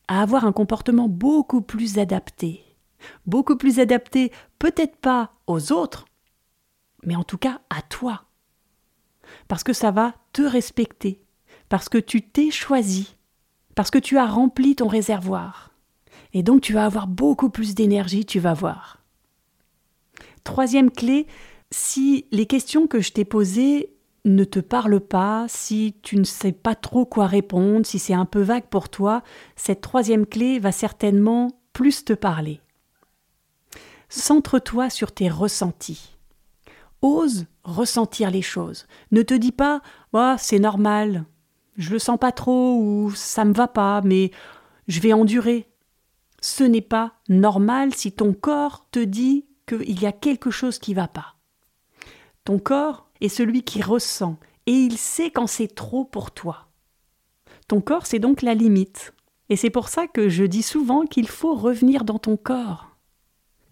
à 0.08 0.22
avoir 0.22 0.46
un 0.46 0.52
comportement 0.52 1.06
beaucoup 1.06 1.60
plus 1.60 1.98
adapté. 1.98 2.64
Beaucoup 3.26 3.56
plus 3.56 3.78
adapté 3.78 4.32
peut-être 4.58 4.96
pas 4.96 5.34
aux 5.46 5.70
autres, 5.70 6.06
mais 7.04 7.14
en 7.14 7.24
tout 7.24 7.36
cas 7.36 7.60
à 7.68 7.82
toi. 7.82 8.24
Parce 9.48 9.64
que 9.64 9.74
ça 9.74 9.90
va 9.90 10.14
te 10.32 10.40
respecter, 10.40 11.20
parce 11.68 11.90
que 11.90 11.98
tu 11.98 12.22
t'es 12.22 12.50
choisi, 12.50 13.16
parce 13.74 13.90
que 13.90 13.98
tu 13.98 14.16
as 14.16 14.26
rempli 14.26 14.74
ton 14.74 14.88
réservoir. 14.88 15.74
Et 16.32 16.42
donc 16.42 16.62
tu 16.62 16.72
vas 16.72 16.86
avoir 16.86 17.06
beaucoup 17.06 17.50
plus 17.50 17.74
d'énergie, 17.74 18.24
tu 18.24 18.40
vas 18.40 18.54
voir. 18.54 19.04
Troisième 20.42 20.90
clé, 20.90 21.26
si 21.70 22.24
les 22.32 22.46
questions 22.46 22.86
que 22.86 23.02
je 23.02 23.12
t'ai 23.12 23.26
posées 23.26 23.92
ne 24.34 24.44
te 24.44 24.60
parlent 24.60 25.00
pas, 25.00 25.46
si 25.48 25.96
tu 26.02 26.16
ne 26.16 26.24
sais 26.24 26.52
pas 26.52 26.74
trop 26.74 27.04
quoi 27.04 27.26
répondre, 27.26 27.86
si 27.86 27.98
c'est 27.98 28.14
un 28.14 28.24
peu 28.24 28.40
vague 28.40 28.66
pour 28.66 28.88
toi, 28.88 29.22
cette 29.56 29.80
troisième 29.80 30.26
clé 30.26 30.58
va 30.58 30.72
certainement 30.72 31.48
plus 31.72 32.04
te 32.04 32.12
parler. 32.12 32.60
Centre-toi 34.08 34.90
sur 34.90 35.12
tes 35.12 35.28
ressentis. 35.28 36.16
Ose 37.02 37.46
ressentir 37.62 38.30
les 38.30 38.42
choses. 38.42 38.86
Ne 39.12 39.22
te 39.22 39.34
dis 39.34 39.52
pas 39.52 39.82
oh, 40.12 40.34
c'est 40.38 40.58
normal, 40.58 41.24
je 41.76 41.92
le 41.92 41.98
sens 41.98 42.18
pas 42.18 42.32
trop 42.32 42.76
ou 42.76 43.12
ça 43.14 43.44
me 43.44 43.52
va 43.52 43.68
pas, 43.68 44.00
mais 44.02 44.32
je 44.88 45.00
vais 45.00 45.12
endurer. 45.12 45.68
Ce 46.40 46.64
n'est 46.64 46.80
pas 46.80 47.14
normal 47.28 47.94
si 47.94 48.12
ton 48.12 48.32
corps 48.32 48.86
te 48.90 48.98
dit 48.98 49.46
qu'il 49.66 50.00
y 50.00 50.06
a 50.06 50.12
quelque 50.12 50.50
chose 50.50 50.78
qui 50.78 50.94
va 50.94 51.08
pas. 51.08 51.36
Ton 52.44 52.58
corps 52.58 53.07
est 53.20 53.28
celui 53.28 53.62
qui 53.62 53.82
ressent 53.82 54.36
et 54.66 54.72
il 54.72 54.98
sait 54.98 55.30
quand 55.30 55.46
c'est 55.46 55.74
trop 55.74 56.04
pour 56.04 56.30
toi. 56.30 56.68
Ton 57.68 57.80
corps, 57.80 58.06
c'est 58.06 58.18
donc 58.18 58.42
la 58.42 58.54
limite. 58.54 59.14
Et 59.48 59.56
c'est 59.56 59.70
pour 59.70 59.88
ça 59.88 60.06
que 60.06 60.28
je 60.28 60.44
dis 60.44 60.62
souvent 60.62 61.04
qu'il 61.06 61.28
faut 61.28 61.54
revenir 61.54 62.04
dans 62.04 62.18
ton 62.18 62.36
corps. 62.36 62.90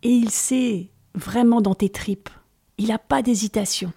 Et 0.02 0.10
il 0.10 0.30
sait 0.30 0.90
vraiment 1.14 1.60
dans 1.60 1.74
tes 1.74 1.90
tripes. 1.90 2.30
Il 2.78 2.88
n'a 2.88 2.98
pas 2.98 3.22
d'hésitation. 3.22 3.92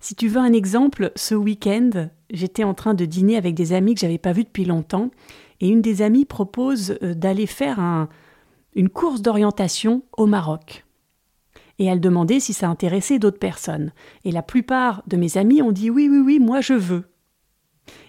Si 0.00 0.14
tu 0.14 0.28
veux 0.28 0.40
un 0.40 0.52
exemple, 0.52 1.12
ce 1.16 1.34
week-end, 1.34 2.08
j'étais 2.30 2.64
en 2.64 2.74
train 2.74 2.94
de 2.94 3.04
dîner 3.04 3.36
avec 3.36 3.54
des 3.54 3.72
amis 3.72 3.94
que 3.94 4.00
j'avais 4.00 4.18
pas 4.18 4.32
vus 4.32 4.44
depuis 4.44 4.64
longtemps, 4.64 5.10
et 5.60 5.68
une 5.68 5.82
des 5.82 6.02
amies 6.02 6.24
propose 6.24 6.96
euh, 7.02 7.14
d'aller 7.14 7.46
faire 7.46 8.08
une 8.74 8.88
course 8.88 9.20
d'orientation 9.22 10.02
au 10.16 10.26
Maroc. 10.26 10.84
Et 11.80 11.86
elle 11.86 12.00
demandait 12.00 12.40
si 12.40 12.52
ça 12.52 12.68
intéressait 12.68 13.18
d'autres 13.18 13.38
personnes. 13.38 13.92
Et 14.24 14.30
la 14.30 14.42
plupart 14.42 15.02
de 15.06 15.16
mes 15.16 15.38
amis 15.38 15.62
ont 15.62 15.72
dit 15.72 15.90
oui, 15.90 16.08
oui, 16.08 16.18
oui, 16.18 16.38
moi 16.38 16.60
je 16.60 16.74
veux. 16.74 17.10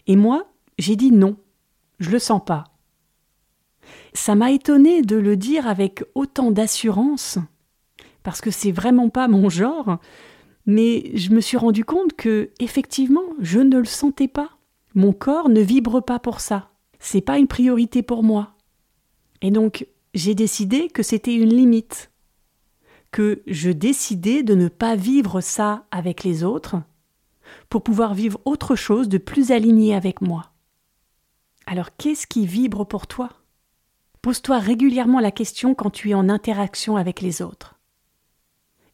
Et 0.08 0.18
moi, 0.18 0.46
j'ai 0.78 0.98
dit 0.98 1.12
non, 1.12 1.38
je 2.00 2.12
le 2.12 2.20
sens 2.20 2.42
pas. 2.46 2.66
Ça 4.14 4.36
m'a 4.36 4.52
étonné 4.52 5.02
de 5.02 5.16
le 5.16 5.38
dire 5.38 5.68
avec 5.68 6.04
autant 6.16 6.52
d'assurance, 6.52 7.40
parce 8.24 8.42
que 8.42 8.52
c'est 8.52 8.74
vraiment 8.74 9.10
pas 9.10 9.30
mon 9.30 9.50
genre, 9.50 10.00
mais 10.66 11.16
je 11.16 11.32
me 11.32 11.40
suis 11.40 11.58
rendu 11.58 11.86
compte 11.86 12.14
que, 12.14 12.52
effectivement, 12.60 13.24
je 13.40 13.60
ne 13.60 13.80
le 13.80 13.86
sentais 13.86 14.28
pas. 14.28 14.50
Mon 14.96 15.14
corps 15.14 15.50
ne 15.50 15.62
vibre 15.62 16.04
pas 16.04 16.20
pour 16.20 16.42
ça. 16.42 16.72
C'est 17.00 17.22
pas 17.22 17.40
une 17.40 17.48
priorité 17.48 18.04
pour 18.04 18.22
moi. 18.22 18.56
Et 19.42 19.50
donc, 19.50 19.88
j'ai 20.14 20.36
décidé 20.36 20.90
que 20.90 21.04
c'était 21.04 21.34
une 21.34 21.54
limite. 21.54 22.11
Que 23.12 23.44
je 23.46 23.70
décidais 23.70 24.42
de 24.44 24.56
ne 24.56 24.70
pas 24.70 24.96
vivre 24.96 25.42
ça 25.42 25.86
avec 25.92 26.24
les 26.24 26.44
autres 26.44 26.78
pour 27.70 27.84
pouvoir 27.84 28.14
vivre 28.14 28.40
autre 28.46 28.76
chose 28.76 29.10
de 29.10 29.18
plus 29.18 29.52
aligné 29.52 29.94
avec 29.96 30.22
moi. 30.22 30.52
Alors, 31.66 31.96
qu'est-ce 31.98 32.28
qui 32.28 32.46
vibre 32.46 32.86
pour 32.86 33.08
toi? 33.08 33.30
Pose-toi 34.22 34.60
régulièrement 34.60 35.20
la 35.20 35.32
question 35.32 35.74
quand 35.74 35.90
tu 35.90 36.12
es 36.12 36.14
en 36.14 36.30
interaction 36.30 36.96
avec 36.96 37.22
les 37.22 37.42
autres. 37.42 37.80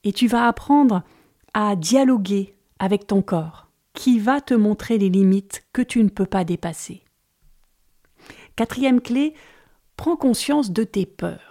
Et 0.04 0.14
tu 0.14 0.28
vas 0.28 0.48
apprendre 0.48 1.04
à 1.54 1.76
dialoguer 1.76 2.56
avec 2.80 3.08
ton 3.08 3.22
corps, 3.22 3.68
qui 3.94 4.20
va 4.20 4.42
te 4.42 4.54
montrer 4.54 4.98
les 4.98 5.10
limites 5.10 5.66
que 5.74 5.82
tu 5.82 6.04
ne 6.04 6.10
peux 6.10 6.26
pas 6.26 6.44
dépasser. 6.44 7.04
Quatrième 8.56 9.02
clé, 9.02 9.34
prends 9.98 10.16
conscience 10.16 10.72
de 10.72 10.84
tes 10.84 11.06
peurs. 11.06 11.47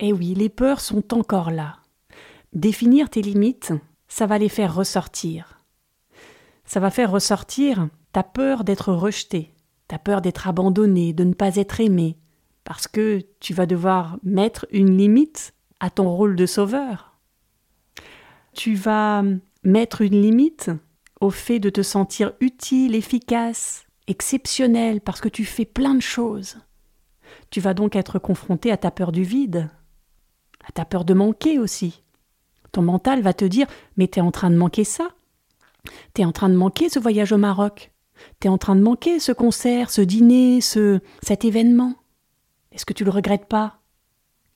Eh 0.00 0.12
oui, 0.12 0.34
les 0.34 0.48
peurs 0.48 0.80
sont 0.80 1.14
encore 1.14 1.50
là. 1.50 1.76
Définir 2.52 3.10
tes 3.10 3.22
limites, 3.22 3.72
ça 4.08 4.26
va 4.26 4.38
les 4.38 4.48
faire 4.48 4.74
ressortir. 4.74 5.64
Ça 6.64 6.80
va 6.80 6.90
faire 6.90 7.10
ressortir 7.10 7.88
ta 8.12 8.22
peur 8.22 8.64
d'être 8.64 8.92
rejeté, 8.92 9.54
ta 9.88 9.98
peur 9.98 10.20
d'être 10.20 10.48
abandonné, 10.48 11.12
de 11.12 11.24
ne 11.24 11.34
pas 11.34 11.56
être 11.56 11.80
aimé, 11.80 12.18
parce 12.64 12.88
que 12.88 13.24
tu 13.40 13.54
vas 13.54 13.66
devoir 13.66 14.18
mettre 14.22 14.66
une 14.70 14.96
limite 14.96 15.54
à 15.80 15.90
ton 15.90 16.10
rôle 16.10 16.36
de 16.36 16.46
sauveur 16.46 17.16
tu 18.56 18.74
vas 18.74 19.22
mettre 19.62 20.00
une 20.00 20.20
limite 20.20 20.70
au 21.20 21.30
fait 21.30 21.60
de 21.60 21.70
te 21.70 21.82
sentir 21.82 22.32
utile, 22.40 22.94
efficace, 22.94 23.84
exceptionnel, 24.08 25.00
parce 25.00 25.20
que 25.20 25.28
tu 25.28 25.44
fais 25.44 25.64
plein 25.64 25.94
de 25.94 26.02
choses. 26.02 26.56
Tu 27.50 27.60
vas 27.60 27.74
donc 27.74 27.94
être 27.94 28.18
confronté 28.18 28.72
à 28.72 28.76
ta 28.76 28.90
peur 28.90 29.12
du 29.12 29.22
vide, 29.22 29.70
à 30.68 30.72
ta 30.72 30.84
peur 30.84 31.04
de 31.04 31.14
manquer 31.14 31.58
aussi. 31.58 32.02
Ton 32.72 32.82
mental 32.82 33.22
va 33.22 33.32
te 33.32 33.44
dire 33.44 33.66
Mais 33.96 34.08
t'es 34.08 34.20
en 34.20 34.30
train 34.30 34.50
de 34.50 34.56
manquer 34.56 34.84
ça 34.84 35.08
T'es 36.14 36.24
en 36.24 36.32
train 36.32 36.48
de 36.48 36.56
manquer 36.56 36.88
ce 36.88 36.98
voyage 36.98 37.32
au 37.32 37.38
Maroc 37.38 37.92
T'es 38.40 38.48
en 38.48 38.58
train 38.58 38.76
de 38.76 38.82
manquer 38.82 39.20
ce 39.20 39.32
concert, 39.32 39.90
ce 39.90 40.00
dîner, 40.00 40.60
ce 40.60 41.00
cet 41.22 41.44
événement 41.44 41.94
Est-ce 42.72 42.86
que 42.86 42.92
tu 42.92 43.04
le 43.04 43.10
regrettes 43.10 43.46
pas? 43.46 43.80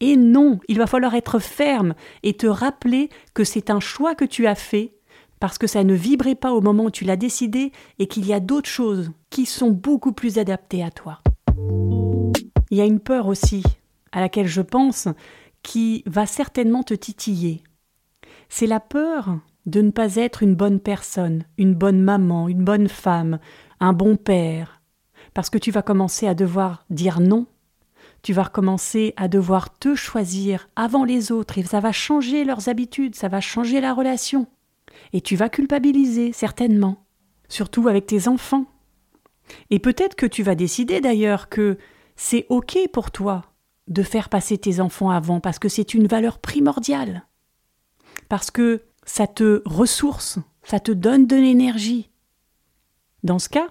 Et 0.00 0.16
non, 0.16 0.58
il 0.68 0.78
va 0.78 0.86
falloir 0.86 1.14
être 1.14 1.38
ferme 1.38 1.94
et 2.22 2.34
te 2.34 2.46
rappeler 2.46 3.10
que 3.34 3.44
c'est 3.44 3.70
un 3.70 3.80
choix 3.80 4.14
que 4.14 4.24
tu 4.24 4.46
as 4.46 4.54
fait 4.54 4.94
parce 5.40 5.58
que 5.58 5.66
ça 5.66 5.84
ne 5.84 5.94
vibrait 5.94 6.34
pas 6.34 6.52
au 6.52 6.60
moment 6.60 6.84
où 6.84 6.90
tu 6.90 7.04
l'as 7.04 7.16
décidé 7.16 7.72
et 7.98 8.06
qu'il 8.06 8.26
y 8.26 8.32
a 8.32 8.40
d'autres 8.40 8.68
choses 8.68 9.10
qui 9.30 9.46
sont 9.46 9.70
beaucoup 9.70 10.12
plus 10.12 10.38
adaptées 10.38 10.82
à 10.82 10.90
toi. 10.90 11.20
Il 12.70 12.78
y 12.78 12.80
a 12.80 12.84
une 12.84 13.00
peur 13.00 13.26
aussi 13.26 13.62
à 14.12 14.20
laquelle 14.20 14.46
je 14.46 14.62
pense 14.62 15.08
qui 15.62 16.02
va 16.06 16.26
certainement 16.26 16.82
te 16.82 16.94
titiller. 16.94 17.62
C'est 18.48 18.66
la 18.66 18.80
peur 18.80 19.38
de 19.66 19.80
ne 19.82 19.90
pas 19.90 20.16
être 20.16 20.42
une 20.42 20.54
bonne 20.54 20.80
personne, 20.80 21.44
une 21.58 21.74
bonne 21.74 22.00
maman, 22.00 22.48
une 22.48 22.64
bonne 22.64 22.88
femme, 22.88 23.38
un 23.78 23.92
bon 23.92 24.16
père, 24.16 24.80
parce 25.34 25.50
que 25.50 25.58
tu 25.58 25.70
vas 25.70 25.82
commencer 25.82 26.26
à 26.26 26.34
devoir 26.34 26.84
dire 26.90 27.20
non 27.20 27.46
tu 28.22 28.32
vas 28.32 28.44
recommencer 28.44 29.14
à 29.16 29.28
devoir 29.28 29.78
te 29.78 29.94
choisir 29.94 30.68
avant 30.76 31.04
les 31.04 31.32
autres 31.32 31.58
et 31.58 31.62
ça 31.62 31.80
va 31.80 31.92
changer 31.92 32.44
leurs 32.44 32.68
habitudes, 32.68 33.14
ça 33.14 33.28
va 33.28 33.40
changer 33.40 33.80
la 33.80 33.94
relation. 33.94 34.46
Et 35.12 35.20
tu 35.20 35.36
vas 35.36 35.48
culpabiliser, 35.48 36.32
certainement, 36.32 37.06
surtout 37.48 37.88
avec 37.88 38.06
tes 38.06 38.28
enfants. 38.28 38.66
Et 39.70 39.78
peut-être 39.78 40.16
que 40.16 40.26
tu 40.26 40.42
vas 40.42 40.54
décider 40.54 41.00
d'ailleurs 41.00 41.48
que 41.48 41.78
c'est 42.16 42.46
OK 42.50 42.78
pour 42.92 43.10
toi 43.10 43.49
de 43.90 44.02
faire 44.02 44.28
passer 44.28 44.56
tes 44.56 44.80
enfants 44.80 45.10
avant 45.10 45.40
parce 45.40 45.58
que 45.58 45.68
c'est 45.68 45.94
une 45.94 46.06
valeur 46.06 46.38
primordiale. 46.38 47.26
Parce 48.28 48.50
que 48.50 48.82
ça 49.04 49.26
te 49.26 49.62
ressource, 49.64 50.38
ça 50.62 50.80
te 50.80 50.92
donne 50.92 51.26
de 51.26 51.36
l'énergie. 51.36 52.10
Dans 53.24 53.38
ce 53.38 53.48
cas, 53.48 53.68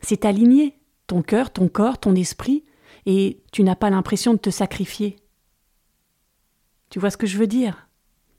c'est 0.00 0.24
aligné, 0.24 0.78
ton 1.06 1.22
cœur, 1.22 1.52
ton 1.52 1.68
corps, 1.68 1.98
ton 1.98 2.14
esprit, 2.14 2.64
et 3.06 3.42
tu 3.52 3.64
n'as 3.64 3.74
pas 3.74 3.90
l'impression 3.90 4.34
de 4.34 4.38
te 4.38 4.50
sacrifier. 4.50 5.16
Tu 6.90 7.00
vois 7.00 7.10
ce 7.10 7.16
que 7.16 7.26
je 7.26 7.38
veux 7.38 7.46
dire? 7.46 7.88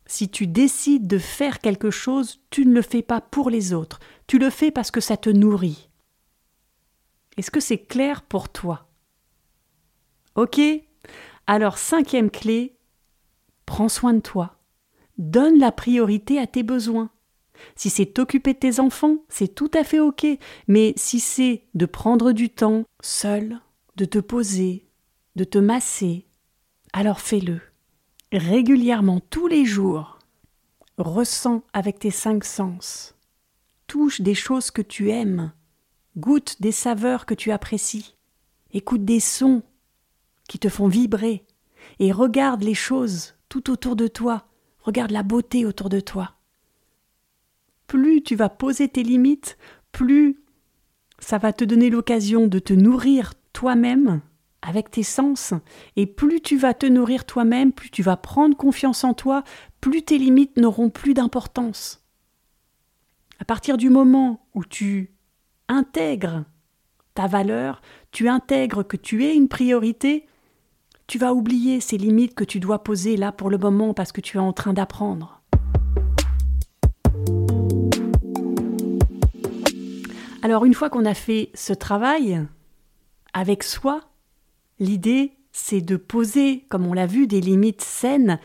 Si 0.06 0.30
tu 0.30 0.48
décides 0.48 1.08
de 1.08 1.18
faire 1.18 1.60
quelque 1.60 1.90
chose, 1.90 2.42
tu 2.50 2.66
ne 2.66 2.74
le 2.74 2.82
fais 2.82 3.02
pas 3.02 3.22
pour 3.22 3.50
les 3.50 3.74
autres, 3.74 4.00
tu 4.28 4.38
le 4.38 4.50
fais 4.50 4.70
parce 4.70 4.92
que 4.92 5.02
ça 5.02 5.18
te 5.18 5.30
nourrit. 5.30 5.90
Est-ce 7.38 7.52
que 7.52 7.60
c'est 7.60 7.80
clair 7.80 8.22
pour 8.22 8.50
toi? 8.50 8.90
Ok 10.36 10.62
Alors, 11.46 11.78
cinquième 11.78 12.30
clé, 12.30 12.78
prends 13.66 13.90
soin 13.90 14.14
de 14.14 14.20
toi. 14.20 14.60
Donne 15.18 15.60
la 15.60 15.72
priorité 15.72 16.40
à 16.40 16.48
tes 16.48 16.64
besoins. 16.64 17.10
Si 17.76 17.90
c'est 17.90 18.06
t'occuper 18.06 18.54
de 18.54 18.60
tes 18.60 18.80
enfants, 18.80 19.18
c'est 19.30 19.54
tout 19.54 19.70
à 19.74 19.84
fait 19.84 20.00
ok, 20.00 20.26
mais 20.68 20.94
si 20.96 21.20
c'est 21.20 21.64
de 21.74 21.86
prendre 21.86 22.32
du 22.32 22.50
temps 22.50 22.84
seul, 23.02 23.60
de 23.96 24.06
te 24.06 24.20
poser, 24.20 24.88
de 25.36 25.44
te 25.44 25.58
masser, 25.58 26.26
alors 26.94 27.20
fais-le. 27.20 27.62
Régulièrement, 28.32 29.20
tous 29.20 29.48
les 29.48 29.66
jours. 29.66 30.20
Ressens 30.98 31.64
avec 31.74 32.00
tes 32.00 32.12
cinq 32.12 32.44
sens. 32.44 33.16
Touche 33.88 34.22
des 34.22 34.36
choses 34.36 34.72
que 34.72 34.82
tu 34.82 35.12
aimes. 35.12 35.52
Goûte 36.18 36.62
des 36.62 36.72
saveurs 36.72 37.26
que 37.26 37.34
tu 37.34 37.52
apprécies. 37.52 38.16
Écoute 38.72 39.06
des 39.06 39.20
sons 39.20 39.64
qui 40.54 40.60
te 40.60 40.70
font 40.70 40.88
vibrer. 40.88 41.44
Et 41.98 42.12
regarde 42.12 42.62
les 42.62 42.76
choses 42.76 43.34
tout 43.50 43.72
autour 43.72 43.96
de 43.96 44.06
toi. 44.06 44.46
Regarde 44.82 45.10
la 45.10 45.24
beauté 45.24 45.66
autour 45.66 45.90
de 45.90 46.00
toi. 46.00 46.36
Plus 47.88 48.22
tu 48.22 48.36
vas 48.36 48.50
poser 48.50 48.88
tes 48.88 49.02
limites, 49.02 49.58
plus 49.92 50.44
ça 51.18 51.40
va 51.40 51.54
te 51.54 51.64
donner 51.64 51.90
l'occasion 51.90 52.46
de 52.46 52.60
te 52.60 52.72
nourrir 52.72 53.34
toi-même 53.52 54.22
avec 54.62 54.92
tes 54.92 55.02
sens, 55.02 55.56
et 55.96 56.06
plus 56.06 56.40
tu 56.40 56.56
vas 56.56 56.76
te 56.76 56.86
nourrir 56.86 57.26
toi-même, 57.26 57.72
plus 57.72 57.90
tu 57.90 58.04
vas 58.04 58.16
prendre 58.16 58.56
confiance 58.56 59.04
en 59.04 59.16
toi, 59.16 59.44
plus 59.82 60.04
tes 60.04 60.20
limites 60.20 60.58
n'auront 60.58 60.92
plus 60.92 61.16
d'importance. 61.16 62.06
À 63.40 63.46
partir 63.46 63.76
du 63.78 63.90
moment 63.90 64.46
où 64.54 64.64
tu 64.64 65.16
intègres 65.68 66.46
ta 67.16 67.26
valeur, 67.26 67.82
tu 68.12 68.30
intègres 68.30 68.88
que 68.88 68.98
tu 68.98 69.26
es 69.26 69.36
une 69.36 69.48
priorité, 69.48 70.28
tu 71.08 71.18
vas 71.18 71.34
oublier 71.34 71.82
ces 71.82 71.98
limites 71.98 72.34
que 72.34 72.44
tu 72.44 72.60
dois 72.60 72.84
poser 72.84 73.18
là 73.18 73.32
pour 73.32 73.50
le 73.50 73.58
moment 73.58 73.94
parce 73.94 74.12
que 74.12 74.22
tu 74.22 74.38
es 74.38 74.40
en 74.40 74.54
train 74.54 74.74
d'apprendre. 74.74 75.42
Alors 80.42 80.66
une 80.66 80.74
fois 80.74 80.90
qu'on 80.90 81.06
a 81.06 81.14
fait 81.14 81.52
ce 81.54 81.74
travail, 81.74 82.46
avec 83.34 83.64
soi, 83.64 84.02
l'idée, 84.80 85.34
c'est 85.52 85.82
de 85.82 85.96
poser, 85.96 86.66
comme 86.70 86.86
on 86.86 86.94
l'a 86.94 87.06
vu, 87.06 87.28
des 87.28 87.42
limites 87.42 87.82
saines 87.82 88.40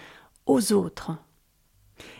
aux 0.47 0.73
autres. 0.73 1.12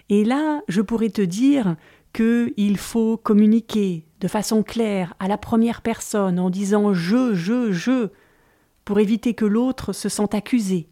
Et 0.09 0.25
là, 0.25 0.63
je 0.69 0.81
pourrais 0.81 1.11
te 1.11 1.23
dire 1.23 1.77
qu'il 2.13 2.79
faut 2.79 3.17
communiquer 3.17 4.09
de 4.21 4.29
façon 4.29 4.63
claire 4.63 5.15
à 5.21 5.29
la 5.29 5.39
première 5.39 5.83
personne 5.83 6.41
en 6.41 6.51
disant 6.51 6.93
je, 6.93 7.35
je, 7.35 7.71
je, 7.71 8.09
pour 8.89 9.01
éviter 9.01 9.35
que 9.35 9.45
l'autre 9.45 9.93
se 9.93 10.09
sente 10.09 10.33
accusé. 10.33 10.89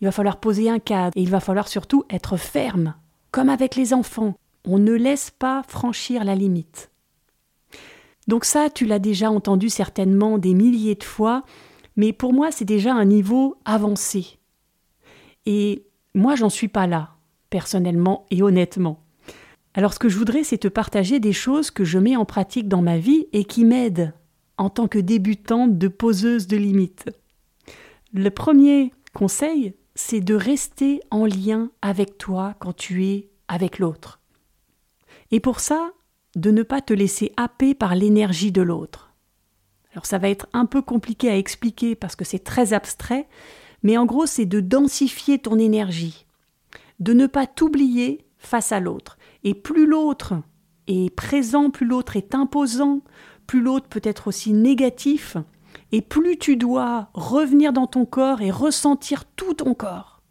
Il 0.00 0.06
va 0.06 0.10
falloir 0.10 0.40
poser 0.40 0.68
un 0.68 0.80
cadre 0.80 1.12
et 1.14 1.22
il 1.22 1.30
va 1.30 1.38
falloir 1.38 1.68
surtout 1.68 2.02
être 2.10 2.36
ferme, 2.36 2.96
comme 3.30 3.48
avec 3.48 3.76
les 3.76 3.94
enfants. 3.94 4.34
On 4.64 4.80
ne 4.80 4.92
laisse 4.92 5.30
pas 5.30 5.62
franchir 5.68 6.24
la 6.24 6.34
limite. 6.34 6.90
Donc 8.26 8.44
ça, 8.44 8.70
tu 8.70 8.86
l'as 8.86 8.98
déjà 8.98 9.30
entendu 9.30 9.68
certainement 9.68 10.36
des 10.36 10.52
milliers 10.52 10.96
de 10.96 11.04
fois, 11.04 11.44
mais 11.94 12.12
pour 12.12 12.32
moi, 12.32 12.50
c'est 12.50 12.64
déjà 12.64 12.92
un 12.92 13.04
niveau 13.04 13.56
avancé. 13.64 14.40
Et 15.46 15.86
moi, 16.14 16.34
j'en 16.34 16.50
suis 16.50 16.66
pas 16.66 16.88
là, 16.88 17.10
personnellement 17.50 18.26
et 18.32 18.42
honnêtement. 18.42 18.98
Alors 19.74 19.94
ce 19.94 20.00
que 20.00 20.08
je 20.08 20.18
voudrais, 20.18 20.42
c'est 20.42 20.58
te 20.58 20.66
partager 20.66 21.20
des 21.20 21.32
choses 21.32 21.70
que 21.70 21.84
je 21.84 22.00
mets 22.00 22.16
en 22.16 22.24
pratique 22.24 22.66
dans 22.66 22.82
ma 22.82 22.98
vie 22.98 23.28
et 23.32 23.44
qui 23.44 23.64
m'aident 23.64 24.12
en 24.62 24.70
tant 24.70 24.86
que 24.86 25.00
débutante 25.00 25.76
de 25.76 25.88
poseuse 25.88 26.46
de 26.46 26.56
limites. 26.56 27.10
Le 28.12 28.30
premier 28.30 28.92
conseil, 29.12 29.74
c'est 29.96 30.20
de 30.20 30.36
rester 30.36 31.00
en 31.10 31.26
lien 31.26 31.72
avec 31.82 32.16
toi 32.16 32.54
quand 32.60 32.72
tu 32.72 33.04
es 33.06 33.30
avec 33.48 33.80
l'autre. 33.80 34.20
Et 35.32 35.40
pour 35.40 35.58
ça, 35.58 35.90
de 36.36 36.52
ne 36.52 36.62
pas 36.62 36.80
te 36.80 36.92
laisser 36.92 37.32
happer 37.36 37.74
par 37.74 37.96
l'énergie 37.96 38.52
de 38.52 38.62
l'autre. 38.62 39.12
Alors 39.94 40.06
ça 40.06 40.18
va 40.18 40.28
être 40.28 40.46
un 40.52 40.66
peu 40.66 40.80
compliqué 40.80 41.28
à 41.28 41.36
expliquer 41.36 41.96
parce 41.96 42.14
que 42.14 42.24
c'est 42.24 42.44
très 42.44 42.72
abstrait, 42.72 43.26
mais 43.82 43.98
en 43.98 44.06
gros 44.06 44.26
c'est 44.26 44.46
de 44.46 44.60
densifier 44.60 45.40
ton 45.40 45.58
énergie, 45.58 46.24
de 47.00 47.14
ne 47.14 47.26
pas 47.26 47.48
t'oublier 47.48 48.24
face 48.38 48.70
à 48.70 48.78
l'autre. 48.78 49.18
Et 49.42 49.54
plus 49.54 49.86
l'autre 49.86 50.34
est 50.86 51.12
présent, 51.14 51.70
plus 51.70 51.86
l'autre 51.86 52.16
est 52.16 52.34
imposant, 52.34 53.00
plus 53.46 53.60
l'autre 53.60 53.88
peut 53.88 54.00
être 54.04 54.28
aussi 54.28 54.52
négatif, 54.52 55.36
et 55.90 56.02
plus 56.02 56.38
tu 56.38 56.56
dois 56.56 57.08
revenir 57.14 57.72
dans 57.72 57.86
ton 57.86 58.04
corps 58.04 58.42
et 58.42 58.50
ressentir 58.50 59.24
tout 59.24 59.54
ton 59.54 59.74
corps. 59.74 60.22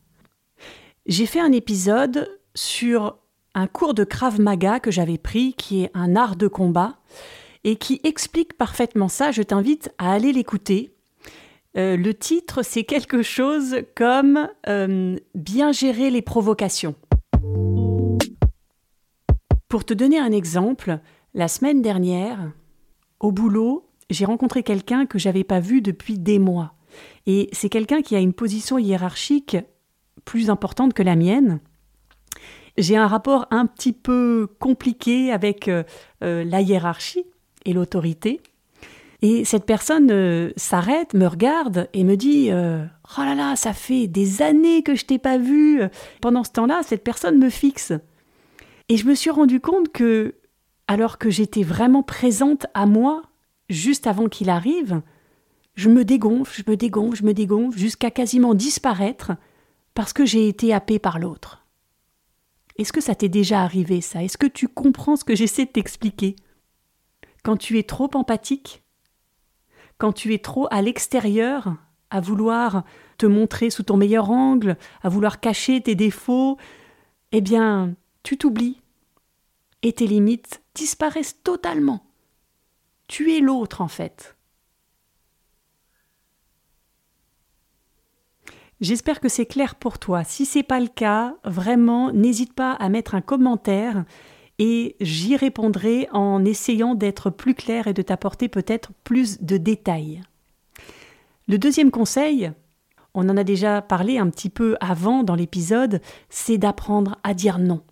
J'ai 1.06 1.26
fait 1.26 1.39
un 1.39 1.52
épisode 1.52 2.39
sur 2.54 3.17
un 3.54 3.67
cours 3.67 3.93
de 3.93 4.04
Krav 4.04 4.39
Maga 4.39 4.80
que 4.80 4.91
j'avais 4.91 5.17
pris, 5.17 5.54
qui 5.54 5.84
est 5.84 5.91
un 5.93 6.15
art 6.15 6.36
de 6.36 6.47
combat, 6.47 6.97
et 7.63 7.76
qui 7.76 8.00
explique 8.04 8.58
parfaitement 8.58 9.08
ça. 9.08 9.32
Je 9.32 9.41
t'invite 9.41 9.91
à 9.97 10.12
aller 10.13 10.32
l'écouter. 10.32 10.95
Euh, 11.78 11.95
le 11.95 12.13
titre, 12.13 12.63
c'est 12.63 12.84
quelque 12.84 13.21
chose 13.21 13.78
comme 13.95 14.50
euh, 14.67 15.17
Bien 15.36 15.71
gérer 15.71 16.10
les 16.10 16.21
provocations. 16.21 16.95
Pour 19.69 19.86
te 19.86 19.93
donner 19.93 20.19
un 20.19 20.32
exemple, 20.32 21.00
la 21.34 21.47
semaine 21.47 21.82
dernière, 21.82 22.52
au 23.22 23.32
boulot, 23.32 23.88
j'ai 24.10 24.26
rencontré 24.26 24.64
quelqu'un 24.64 25.06
que 25.06 25.18
j'avais 25.18 25.46
pas 25.46 25.62
vu 25.62 25.82
depuis 25.82 26.20
des 26.20 26.40
mois. 26.40 26.74
Et 27.26 27.50
c'est 27.54 27.70
quelqu'un 27.70 28.02
qui 28.02 28.18
a 28.18 28.20
une 28.20 28.34
position 28.34 28.78
hiérarchique 28.78 29.56
plus 30.26 30.50
importante 30.50 30.94
que 30.94 31.04
la 31.04 31.16
mienne 31.16 31.62
j'ai 32.78 32.98
un 32.98 33.08
rapport 33.08 33.48
un 33.52 33.66
petit 33.66 33.94
peu 33.94 34.48
compliqué 34.60 35.32
avec 35.32 35.68
euh, 35.68 35.84
euh, 36.24 36.44
la 36.44 36.62
hiérarchie 36.62 37.26
et 37.66 37.74
l'autorité. 37.74 38.42
Et 39.22 39.46
cette 39.46 39.66
personne 39.66 40.10
euh, 40.12 40.52
s'arrête, 40.56 41.14
me 41.14 41.28
regarde 41.28 41.90
et 41.94 42.04
me 42.04 42.16
dit 42.16 42.50
Oh 42.52 43.22
là 43.22 43.36
là, 43.36 43.56
ça 43.56 43.74
fait 43.74 44.08
des 44.08 44.42
années 44.42 44.82
que 44.84 44.96
je 44.96 45.06
t'ai 45.06 45.20
pas 45.20 45.38
vu. 45.38 45.82
Pendant 46.22 46.44
ce 46.44 46.52
temps-là, 46.52 46.82
cette 46.84 47.04
personne 47.04 47.38
me 47.38 47.50
fixe. 47.50 47.94
Et 48.90 48.98
je 48.98 49.06
me 49.06 49.14
suis 49.14 49.30
rendu 49.30 49.60
compte 49.60 49.92
que, 49.92 50.36
alors 50.91 51.17
que 51.17 51.30
j'étais 51.30 51.63
vraiment 51.63 52.04
présente 52.04 52.67
à 52.73 52.86
moi, 52.86 53.21
juste 53.69 54.08
avant 54.08 54.27
qu'il 54.27 54.49
arrive, 54.49 55.01
je 55.73 55.88
me 55.88 56.04
dégonfle, 56.04 56.54
je 56.54 56.69
me 56.69 56.75
dégonfle, 56.75 57.15
je 57.15 57.23
me 57.23 57.34
dégonfle, 57.34 57.80
jusqu'à 57.80 58.12
quasiment 58.12 58.54
disparaître, 58.54 59.32
parce 59.93 60.12
que 60.12 60.25
j'ai 60.25 60.49
été 60.49 60.73
happée 60.73 60.99
par 60.99 61.17
l'autre. 61.17 61.65
Est-ce 62.77 62.91
que 62.91 62.99
ça 62.99 63.15
t'est 63.15 63.30
déjà 63.30 63.62
arrivé 63.62 64.01
ça? 64.01 64.21
Est-ce 64.21 64.38
que 64.38 64.47
tu 64.47 64.67
comprends 64.67 65.15
ce 65.15 65.23
que 65.23 65.34
j'essaie 65.34 65.63
de 65.63 65.71
t'expliquer? 65.71 66.36
Quand 67.41 67.56
tu 67.56 67.80
es 67.80 67.84
trop 67.84 68.10
empathique 68.13 68.84
Quand 69.97 70.12
tu 70.12 70.34
es 70.34 70.39
trop 70.39 70.67
à 70.71 70.82
l'extérieur, 70.82 71.73
à 72.10 72.19
vouloir 72.19 72.84
te 73.17 73.25
montrer 73.25 73.69
sous 73.69 73.84
ton 73.84 73.95
meilleur 73.95 74.30
angle, 74.30 74.75
à 75.04 75.08
vouloir 75.08 75.39
cacher 75.39 75.80
tes 75.80 75.95
défauts, 75.95 76.58
eh 77.32 77.39
bien, 77.39 77.95
tu 78.23 78.38
t'oublies. 78.38 78.82
Et 79.84 79.93
tes 79.93 80.06
limites 80.06 80.61
disparaissent 80.74 81.42
totalement. 81.44 82.06
Tu 83.08 83.36
es 83.36 83.40
l'autre 83.40 83.82
en 83.82 83.88
fait. 83.88 84.36
J'espère 88.82 89.20
que 89.20 89.30
c'est 89.30 89.46
clair 89.46 89.76
pour 89.76 90.00
toi. 90.00 90.24
Si 90.24 90.46
c'est 90.46 90.64
pas 90.64 90.80
le 90.80 90.88
cas, 90.88 91.36
vraiment, 91.44 92.12
n'hésite 92.12 92.54
pas 92.54 92.72
à 92.72 92.90
mettre 92.90 93.14
un 93.14 93.22
commentaire 93.22 94.06
et 94.58 94.96
j'y 95.00 95.36
répondrai 95.36 96.08
en 96.12 96.44
essayant 96.46 96.96
d'être 96.96 97.30
plus 97.30 97.54
clair 97.54 97.88
et 97.88 97.94
de 97.94 98.02
t'apporter 98.02 98.48
peut-être 98.48 98.92
plus 99.04 99.42
de 99.42 99.58
détails. 99.58 100.22
Le 101.48 101.60
deuxième 101.60 101.92
conseil, 101.92 102.52
on 103.14 103.30
en 103.30 103.38
a 103.38 103.44
déjà 103.44 103.82
parlé 103.82 104.18
un 104.18 104.30
petit 104.30 104.50
peu 104.50 104.78
avant 104.80 105.24
dans 105.24 105.36
l'épisode, 105.36 106.02
c'est 106.30 106.58
d'apprendre 106.58 107.18
à 107.24 107.34
dire 107.34 107.60
non. 107.60 107.84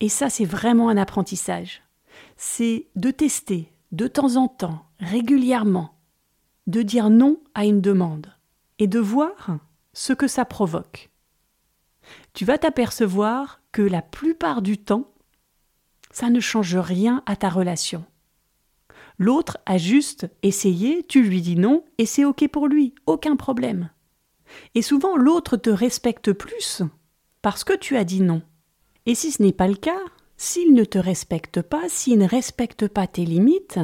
Et 0.00 0.08
ça, 0.08 0.30
c'est 0.30 0.44
vraiment 0.44 0.88
un 0.88 0.96
apprentissage. 0.96 1.82
C'est 2.36 2.86
de 2.96 3.10
tester 3.10 3.72
de 3.92 4.06
temps 4.06 4.36
en 4.36 4.48
temps, 4.48 4.84
régulièrement, 5.00 5.98
de 6.66 6.82
dire 6.82 7.10
non 7.10 7.40
à 7.54 7.64
une 7.64 7.80
demande 7.80 8.32
et 8.78 8.86
de 8.86 8.98
voir 8.98 9.58
ce 9.92 10.12
que 10.12 10.28
ça 10.28 10.44
provoque. 10.44 11.10
Tu 12.34 12.44
vas 12.44 12.58
t'apercevoir 12.58 13.60
que 13.72 13.82
la 13.82 14.02
plupart 14.02 14.62
du 14.62 14.78
temps, 14.78 15.10
ça 16.10 16.30
ne 16.30 16.40
change 16.40 16.76
rien 16.76 17.22
à 17.26 17.36
ta 17.36 17.48
relation. 17.48 18.04
L'autre 19.18 19.58
a 19.66 19.78
juste 19.78 20.30
essayé, 20.42 21.04
tu 21.08 21.22
lui 21.22 21.40
dis 21.40 21.56
non, 21.56 21.84
et 21.98 22.06
c'est 22.06 22.24
OK 22.24 22.46
pour 22.48 22.68
lui, 22.68 22.94
aucun 23.06 23.36
problème. 23.36 23.90
Et 24.74 24.82
souvent 24.82 25.16
l'autre 25.16 25.56
te 25.56 25.70
respecte 25.70 26.32
plus 26.32 26.82
parce 27.42 27.64
que 27.64 27.76
tu 27.76 27.96
as 27.96 28.04
dit 28.04 28.20
non. 28.20 28.42
Et 29.08 29.14
si 29.14 29.32
ce 29.32 29.42
n'est 29.42 29.52
pas 29.52 29.68
le 29.68 29.74
cas, 29.74 30.02
s'il 30.36 30.74
ne 30.74 30.84
te 30.84 30.98
respecte 30.98 31.62
pas, 31.62 31.88
s'il 31.88 32.18
ne 32.18 32.28
respecte 32.28 32.88
pas 32.88 33.06
tes 33.06 33.24
limites, 33.24 33.80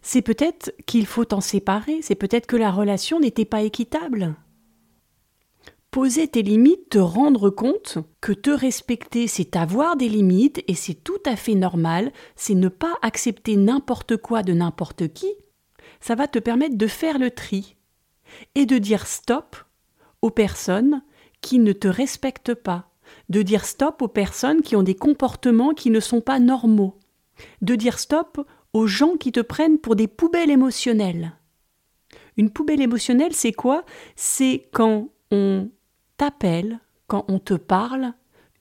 c'est 0.00 0.22
peut-être 0.22 0.74
qu'il 0.86 1.04
faut 1.04 1.26
t'en 1.26 1.42
séparer, 1.42 2.00
c'est 2.00 2.14
peut-être 2.14 2.46
que 2.46 2.56
la 2.56 2.70
relation 2.70 3.20
n'était 3.20 3.44
pas 3.44 3.60
équitable. 3.60 4.34
Poser 5.90 6.26
tes 6.26 6.40
limites, 6.40 6.88
te 6.88 6.98
rendre 6.98 7.50
compte 7.50 7.98
que 8.22 8.32
te 8.32 8.48
respecter, 8.48 9.26
c'est 9.26 9.56
avoir 9.56 9.98
des 9.98 10.08
limites 10.08 10.64
et 10.68 10.74
c'est 10.74 10.94
tout 10.94 11.20
à 11.26 11.36
fait 11.36 11.54
normal, 11.54 12.12
c'est 12.34 12.54
ne 12.54 12.68
pas 12.68 12.94
accepter 13.02 13.56
n'importe 13.56 14.16
quoi 14.16 14.42
de 14.42 14.54
n'importe 14.54 15.12
qui, 15.12 15.30
ça 16.00 16.14
va 16.14 16.28
te 16.28 16.38
permettre 16.38 16.78
de 16.78 16.86
faire 16.86 17.18
le 17.18 17.30
tri 17.30 17.76
et 18.54 18.64
de 18.64 18.78
dire 18.78 19.06
stop 19.06 19.54
aux 20.22 20.30
personnes 20.30 21.02
qui 21.42 21.58
ne 21.58 21.74
te 21.74 21.88
respectent 21.88 22.54
pas, 22.54 22.91
de 23.32 23.40
dire 23.40 23.64
stop 23.64 24.02
aux 24.02 24.08
personnes 24.08 24.60
qui 24.60 24.76
ont 24.76 24.82
des 24.82 24.94
comportements 24.94 25.72
qui 25.72 25.88
ne 25.88 26.00
sont 26.00 26.20
pas 26.20 26.38
normaux, 26.38 26.98
de 27.62 27.74
dire 27.74 27.98
stop 27.98 28.46
aux 28.74 28.86
gens 28.86 29.16
qui 29.16 29.32
te 29.32 29.40
prennent 29.40 29.78
pour 29.78 29.96
des 29.96 30.06
poubelles 30.06 30.50
émotionnelles. 30.50 31.32
Une 32.36 32.50
poubelle 32.50 32.82
émotionnelle, 32.82 33.32
c'est 33.32 33.54
quoi? 33.54 33.84
C'est 34.16 34.68
quand 34.72 35.08
on 35.30 35.70
t'appelle, 36.18 36.78
quand 37.06 37.24
on 37.28 37.38
te 37.38 37.54
parle, 37.54 38.12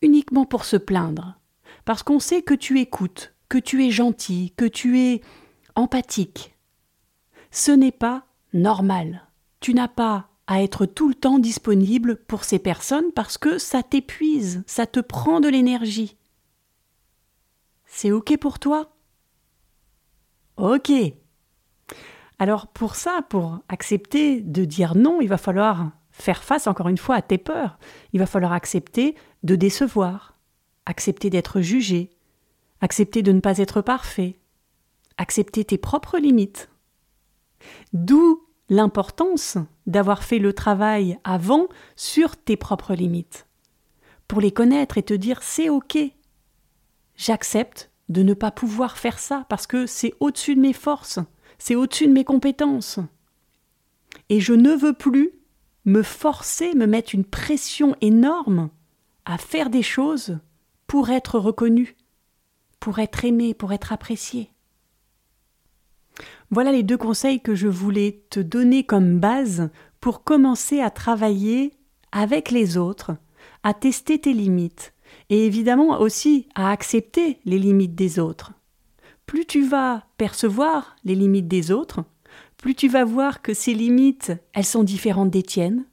uniquement 0.02 0.46
pour 0.46 0.64
se 0.64 0.78
plaindre. 0.78 1.38
Parce 1.84 2.02
qu'on 2.02 2.22
sait 2.22 2.42
que 2.42 2.54
tu 2.54 2.80
écoutes, 2.80 3.34
que 3.50 3.58
tu 3.58 3.86
es 3.86 3.92
gentil, 3.92 4.54
que 4.56 4.66
tu 4.66 5.02
es 5.02 5.22
empathique. 5.76 6.56
Ce 7.52 7.72
n'est 7.72 7.92
pas 7.92 8.24
normal. 8.54 9.28
Tu 9.60 9.74
n'as 9.74 9.90
pas 9.90 10.30
à 10.52 10.62
être 10.62 10.86
tout 10.86 11.08
le 11.08 11.16
temps 11.16 11.40
disponible 11.40 12.18
pour 12.18 12.44
ces 12.44 12.60
personnes 12.60 13.14
parce 13.16 13.38
que 13.38 13.58
ça 13.58 13.84
t'épuise, 13.84 14.64
ça 14.68 14.86
te 14.86 15.00
prend 15.00 15.40
de 15.40 15.48
l'énergie. 15.48 16.18
C'est 17.86 18.12
OK 18.12 18.36
pour 18.36 18.60
toi? 18.60 18.94
Ok. 20.58 20.92
Alors 22.38 22.68
pour 22.68 22.96
ça, 22.96 23.22
pour 23.30 23.60
accepter 23.70 24.42
de 24.42 24.66
dire 24.66 24.98
non, 24.98 25.22
il 25.22 25.30
va 25.30 25.38
falloir 25.38 25.92
faire 26.12 26.44
face 26.44 26.68
encore 26.68 26.90
une 26.90 26.98
fois 26.98 27.16
à 27.16 27.22
tes 27.22 27.38
peurs. 27.38 27.80
Il 28.12 28.20
va 28.20 28.26
falloir 28.26 28.52
accepter 28.52 29.16
de 29.44 29.56
décevoir, 29.56 30.38
accepter 30.86 31.30
d'être 31.30 31.62
jugé, 31.62 32.10
accepter 32.82 33.22
de 33.22 33.32
ne 33.32 33.40
pas 33.40 33.60
être 33.60 33.80
parfait, 33.80 34.38
accepter 35.18 35.64
tes 35.64 35.78
propres 35.78 36.18
limites. 36.18 36.70
D'où 37.94 38.46
l'importance 38.72 39.58
d'avoir 39.86 40.24
fait 40.24 40.40
le 40.40 40.54
travail 40.54 41.20
avant 41.26 41.68
sur 41.98 42.38
tes 42.38 42.56
propres 42.56 42.96
limites, 42.96 43.46
pour 44.30 44.40
les 44.40 44.52
connaître 44.52 44.98
et 44.98 45.04
te 45.04 45.14
dire 45.14 45.44
c'est 45.44 45.70
ok. 45.70 45.98
J'accepte 47.18 47.92
de 48.08 48.24
ne 48.24 48.34
pas 48.34 48.50
pouvoir 48.50 48.98
faire 48.98 49.20
ça 49.20 49.46
parce 49.50 49.68
que 49.68 49.86
c'est 49.86 50.14
au-dessus 50.22 50.56
de 50.56 50.62
mes 50.62 50.74
forces, 50.74 51.20
c'est 51.60 51.76
au-dessus 51.76 52.08
de 52.08 52.14
mes 52.14 52.24
compétences. 52.24 53.00
Et 54.30 54.40
je 54.40 54.54
ne 54.54 54.74
veux 54.74 54.94
plus 54.94 55.32
me 55.84 56.02
forcer, 56.02 56.74
me 56.74 56.86
mettre 56.86 57.14
une 57.14 57.26
pression 57.26 57.96
énorme 58.00 58.70
à 59.26 59.38
faire 59.38 59.70
des 59.70 59.84
choses 59.84 60.40
pour 60.88 61.10
être 61.10 61.38
reconnu, 61.38 61.98
pour 62.80 63.00
être 63.00 63.26
aimé, 63.26 63.54
pour 63.54 63.74
être 63.74 63.92
apprécié. 63.92 64.54
Voilà 66.54 66.74
les 66.74 66.84
deux 66.84 66.98
conseils 66.98 67.40
que 67.40 67.56
je 67.56 67.70
voulais 67.70 68.24
te 68.30 68.42
donner 68.42 68.84
comme 68.84 69.20
base 69.20 69.70
pour 70.02 70.26
commencer 70.26 70.82
à 70.82 70.90
travailler 70.90 71.72
avec 72.12 72.52
les 72.52 72.78
autres, 72.78 73.16
à 73.64 73.74
tester 73.74 74.20
tes 74.20 74.34
limites, 74.34 74.94
et 75.30 75.46
évidemment 75.46 76.02
aussi 76.02 76.50
à 76.54 76.70
accepter 76.70 77.40
les 77.46 77.58
limites 77.58 77.96
des 77.96 78.20
autres. 78.20 78.52
Plus 79.26 79.46
tu 79.46 79.64
vas 79.66 80.04
percevoir 80.18 80.98
les 81.06 81.16
limites 81.16 81.48
des 81.48 81.72
autres, 81.72 82.04
plus 82.58 82.76
tu 82.76 82.90
vas 82.90 83.06
voir 83.06 83.42
que 83.42 83.54
ces 83.54 83.74
limites, 83.74 84.34
elles 84.52 84.66
sont 84.66 84.84
différentes 84.84 85.30
des 85.32 85.44
tiennes, 85.44 85.86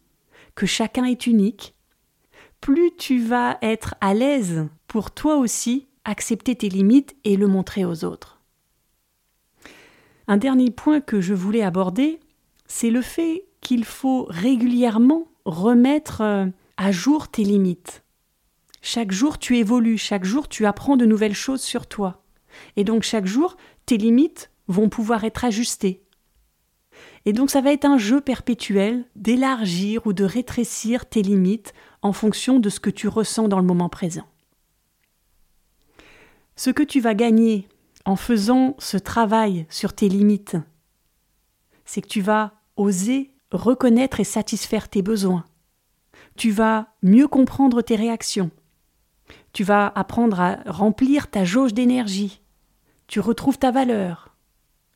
que 0.56 0.66
chacun 0.66 1.04
est 1.04 1.28
unique, 1.28 1.76
plus 2.60 2.90
tu 2.98 3.20
vas 3.20 3.58
être 3.62 3.94
à 4.00 4.12
l'aise 4.12 4.66
pour 4.88 5.12
toi 5.12 5.36
aussi 5.36 5.86
accepter 6.04 6.56
tes 6.56 6.68
limites 6.68 7.14
et 7.22 7.36
le 7.36 7.46
montrer 7.46 7.84
aux 7.84 8.04
autres. 8.04 8.37
Un 10.30 10.36
dernier 10.36 10.70
point 10.70 11.00
que 11.00 11.22
je 11.22 11.32
voulais 11.32 11.62
aborder, 11.62 12.20
c'est 12.66 12.90
le 12.90 13.00
fait 13.00 13.46
qu'il 13.62 13.86
faut 13.86 14.26
régulièrement 14.28 15.26
remettre 15.46 16.20
euh, 16.20 16.46
à 16.76 16.92
jour 16.92 17.28
tes 17.28 17.44
limites. 17.44 18.04
Chaque 18.82 19.10
jour, 19.10 19.38
tu 19.38 19.56
évolues, 19.56 19.96
chaque 19.96 20.24
jour, 20.24 20.46
tu 20.46 20.66
apprends 20.66 20.98
de 20.98 21.06
nouvelles 21.06 21.34
choses 21.34 21.62
sur 21.62 21.86
toi. 21.86 22.22
Et 22.76 22.84
donc, 22.84 23.04
chaque 23.04 23.26
jour, 23.26 23.56
tes 23.86 23.96
limites 23.96 24.50
vont 24.68 24.90
pouvoir 24.90 25.24
être 25.24 25.46
ajustées. 25.46 26.02
Et 27.24 27.32
donc, 27.32 27.48
ça 27.48 27.62
va 27.62 27.72
être 27.72 27.86
un 27.86 27.96
jeu 27.96 28.20
perpétuel 28.20 29.06
d'élargir 29.16 30.06
ou 30.06 30.12
de 30.12 30.24
rétrécir 30.24 31.06
tes 31.06 31.22
limites 31.22 31.72
en 32.02 32.12
fonction 32.12 32.60
de 32.60 32.68
ce 32.68 32.80
que 32.80 32.90
tu 32.90 33.08
ressens 33.08 33.48
dans 33.48 33.58
le 33.58 33.66
moment 33.66 33.88
présent. 33.88 34.26
Ce 36.54 36.68
que 36.68 36.82
tu 36.82 37.00
vas 37.00 37.14
gagner 37.14 37.66
en 38.08 38.16
faisant 38.16 38.74
ce 38.78 38.96
travail 38.96 39.66
sur 39.68 39.92
tes 39.92 40.08
limites, 40.08 40.56
c'est 41.84 42.00
que 42.00 42.08
tu 42.08 42.22
vas 42.22 42.54
oser 42.76 43.34
reconnaître 43.50 44.18
et 44.18 44.24
satisfaire 44.24 44.88
tes 44.88 45.02
besoins. 45.02 45.44
Tu 46.34 46.50
vas 46.50 46.94
mieux 47.02 47.28
comprendre 47.28 47.82
tes 47.82 47.96
réactions. 47.96 48.50
Tu 49.52 49.62
vas 49.62 49.92
apprendre 49.94 50.40
à 50.40 50.56
remplir 50.64 51.28
ta 51.28 51.44
jauge 51.44 51.74
d'énergie. 51.74 52.40
Tu 53.08 53.20
retrouves 53.20 53.58
ta 53.58 53.72
valeur. 53.72 54.34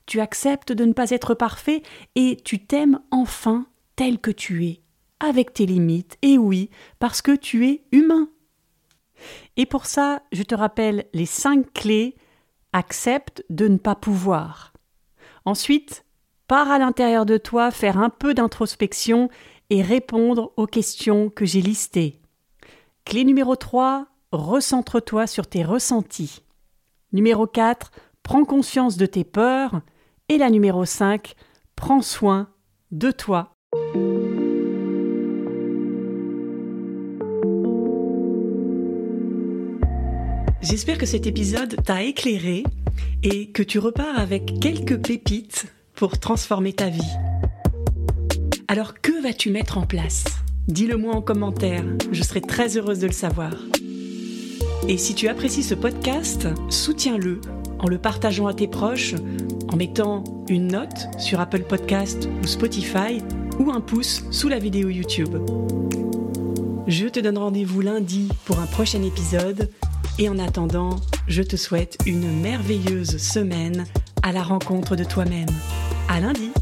Tu 0.07 0.19
acceptes 0.21 0.73
de 0.73 0.87
ne 0.87 0.95
pas 0.95 1.11
être 1.11 1.35
parfait 1.35 1.83
et 2.15 2.39
tu 2.43 2.65
t'aimes 2.65 2.99
enfin 3.11 3.67
tel 3.95 4.21
que 4.21 4.31
tu 4.31 4.65
es, 4.65 4.81
avec 5.21 5.53
tes 5.53 5.67
limites, 5.67 6.17
et 6.23 6.39
oui, 6.39 6.71
parce 6.99 7.21
que 7.21 7.37
tu 7.37 7.69
es 7.69 7.85
humain. 7.93 8.31
Et 9.59 9.67
pour 9.67 9.85
ça, 9.85 10.23
je 10.33 10.43
te 10.43 10.55
rappelle 10.55 11.05
les 11.13 11.27
cinq 11.27 11.75
clés. 11.75 12.17
Accepte 12.73 13.45
de 13.51 13.69
ne 13.69 13.77
pas 13.77 13.95
pouvoir. 13.95 14.73
Ensuite, 15.45 16.05
pars 16.47 16.71
à 16.71 16.79
l'intérieur 16.79 17.27
de 17.27 17.37
toi 17.37 17.71
faire 17.71 17.99
un 17.99 18.11
peu 18.11 18.35
d'introspection 18.35 19.29
et 19.71 19.83
répondre 19.83 20.53
aux 20.57 20.67
questions 20.67 21.31
que 21.31 21.45
j'ai 21.45 21.63
listées. 21.63 22.21
Clé 23.05 23.25
numéro 23.25 23.57
3, 23.57 24.07
recentre-toi 24.33 25.27
sur 25.27 25.47
tes 25.47 25.65
ressentis. 25.65 26.43
Numéro 27.13 27.47
4, 27.47 27.91
prends 28.23 28.45
conscience 28.45 28.97
de 28.97 29.07
tes 29.07 29.25
peurs. 29.25 29.81
Et 30.29 30.39
la 30.39 30.51
numéro 30.51 30.85
5, 30.85 31.35
prends 31.77 32.03
soin 32.03 32.49
de 32.91 33.11
toi. 33.11 33.53
J'espère 40.63 40.97
que 40.97 41.07
cet 41.07 41.27
épisode 41.27 41.83
t'a 41.85 42.05
éclairé 42.05 42.63
et 43.25 43.49
que 43.49 43.65
tu 43.65 43.81
repars 43.81 44.17
avec 44.17 44.61
quelques 44.61 44.97
pépites 44.97 45.67
pour 45.97 46.21
transformer 46.21 46.73
ta 46.73 46.89
vie. 46.89 47.01
Alors 48.69 49.01
que 49.01 49.21
vas-tu 49.21 49.51
mettre 49.51 49.77
en 49.77 49.87
place? 49.87 50.23
Dis-le 50.69 50.97
moi 50.97 51.17
en 51.17 51.21
commentaire, 51.21 51.85
je 52.13 52.23
serai 52.23 52.41
très 52.41 52.77
heureuse 52.79 53.01
de 53.01 53.09
le 53.09 53.13
savoir. 53.13 53.53
Et 54.87 54.99
si 54.99 55.17
tu 55.17 55.27
apprécies 55.27 55.65
ce 55.65 55.75
podcast, 55.75 56.47
soutiens-le 56.69 57.41
en 57.81 57.89
le 57.89 57.99
partageant 57.99 58.47
à 58.47 58.55
tes 58.55 58.69
proches, 58.69 59.15
en 59.73 59.77
mettant 59.77 60.23
une 60.49 60.69
note 60.69 61.09
sur 61.19 61.41
Apple 61.41 61.65
Podcast 61.65 62.29
ou 62.41 62.47
Spotify 62.47 63.21
ou 63.59 63.73
un 63.73 63.81
pouce 63.81 64.23
sous 64.31 64.49
la 64.49 64.61
vidéo 64.61 64.91
YouTube. 64.91 65.37
Je 66.87 67.09
te 67.09 67.19
donne 67.19 67.39
rendez-vous 67.39 67.81
lundi 67.81 68.29
pour 68.45 68.61
un 68.61 68.67
prochain 68.67 69.03
épisode 69.03 69.69
et 70.19 70.29
en 70.29 70.39
attendant, 70.39 70.97
je 71.29 71.43
te 71.43 71.57
souhaite 71.57 71.99
une 72.07 72.41
merveilleuse 72.41 73.19
semaine 73.19 73.87
à 74.23 74.33
la 74.33 74.43
rencontre 74.43 74.97
de 74.97 75.05
toi-même. 75.05 75.49
À 76.09 76.21
lundi! 76.21 76.53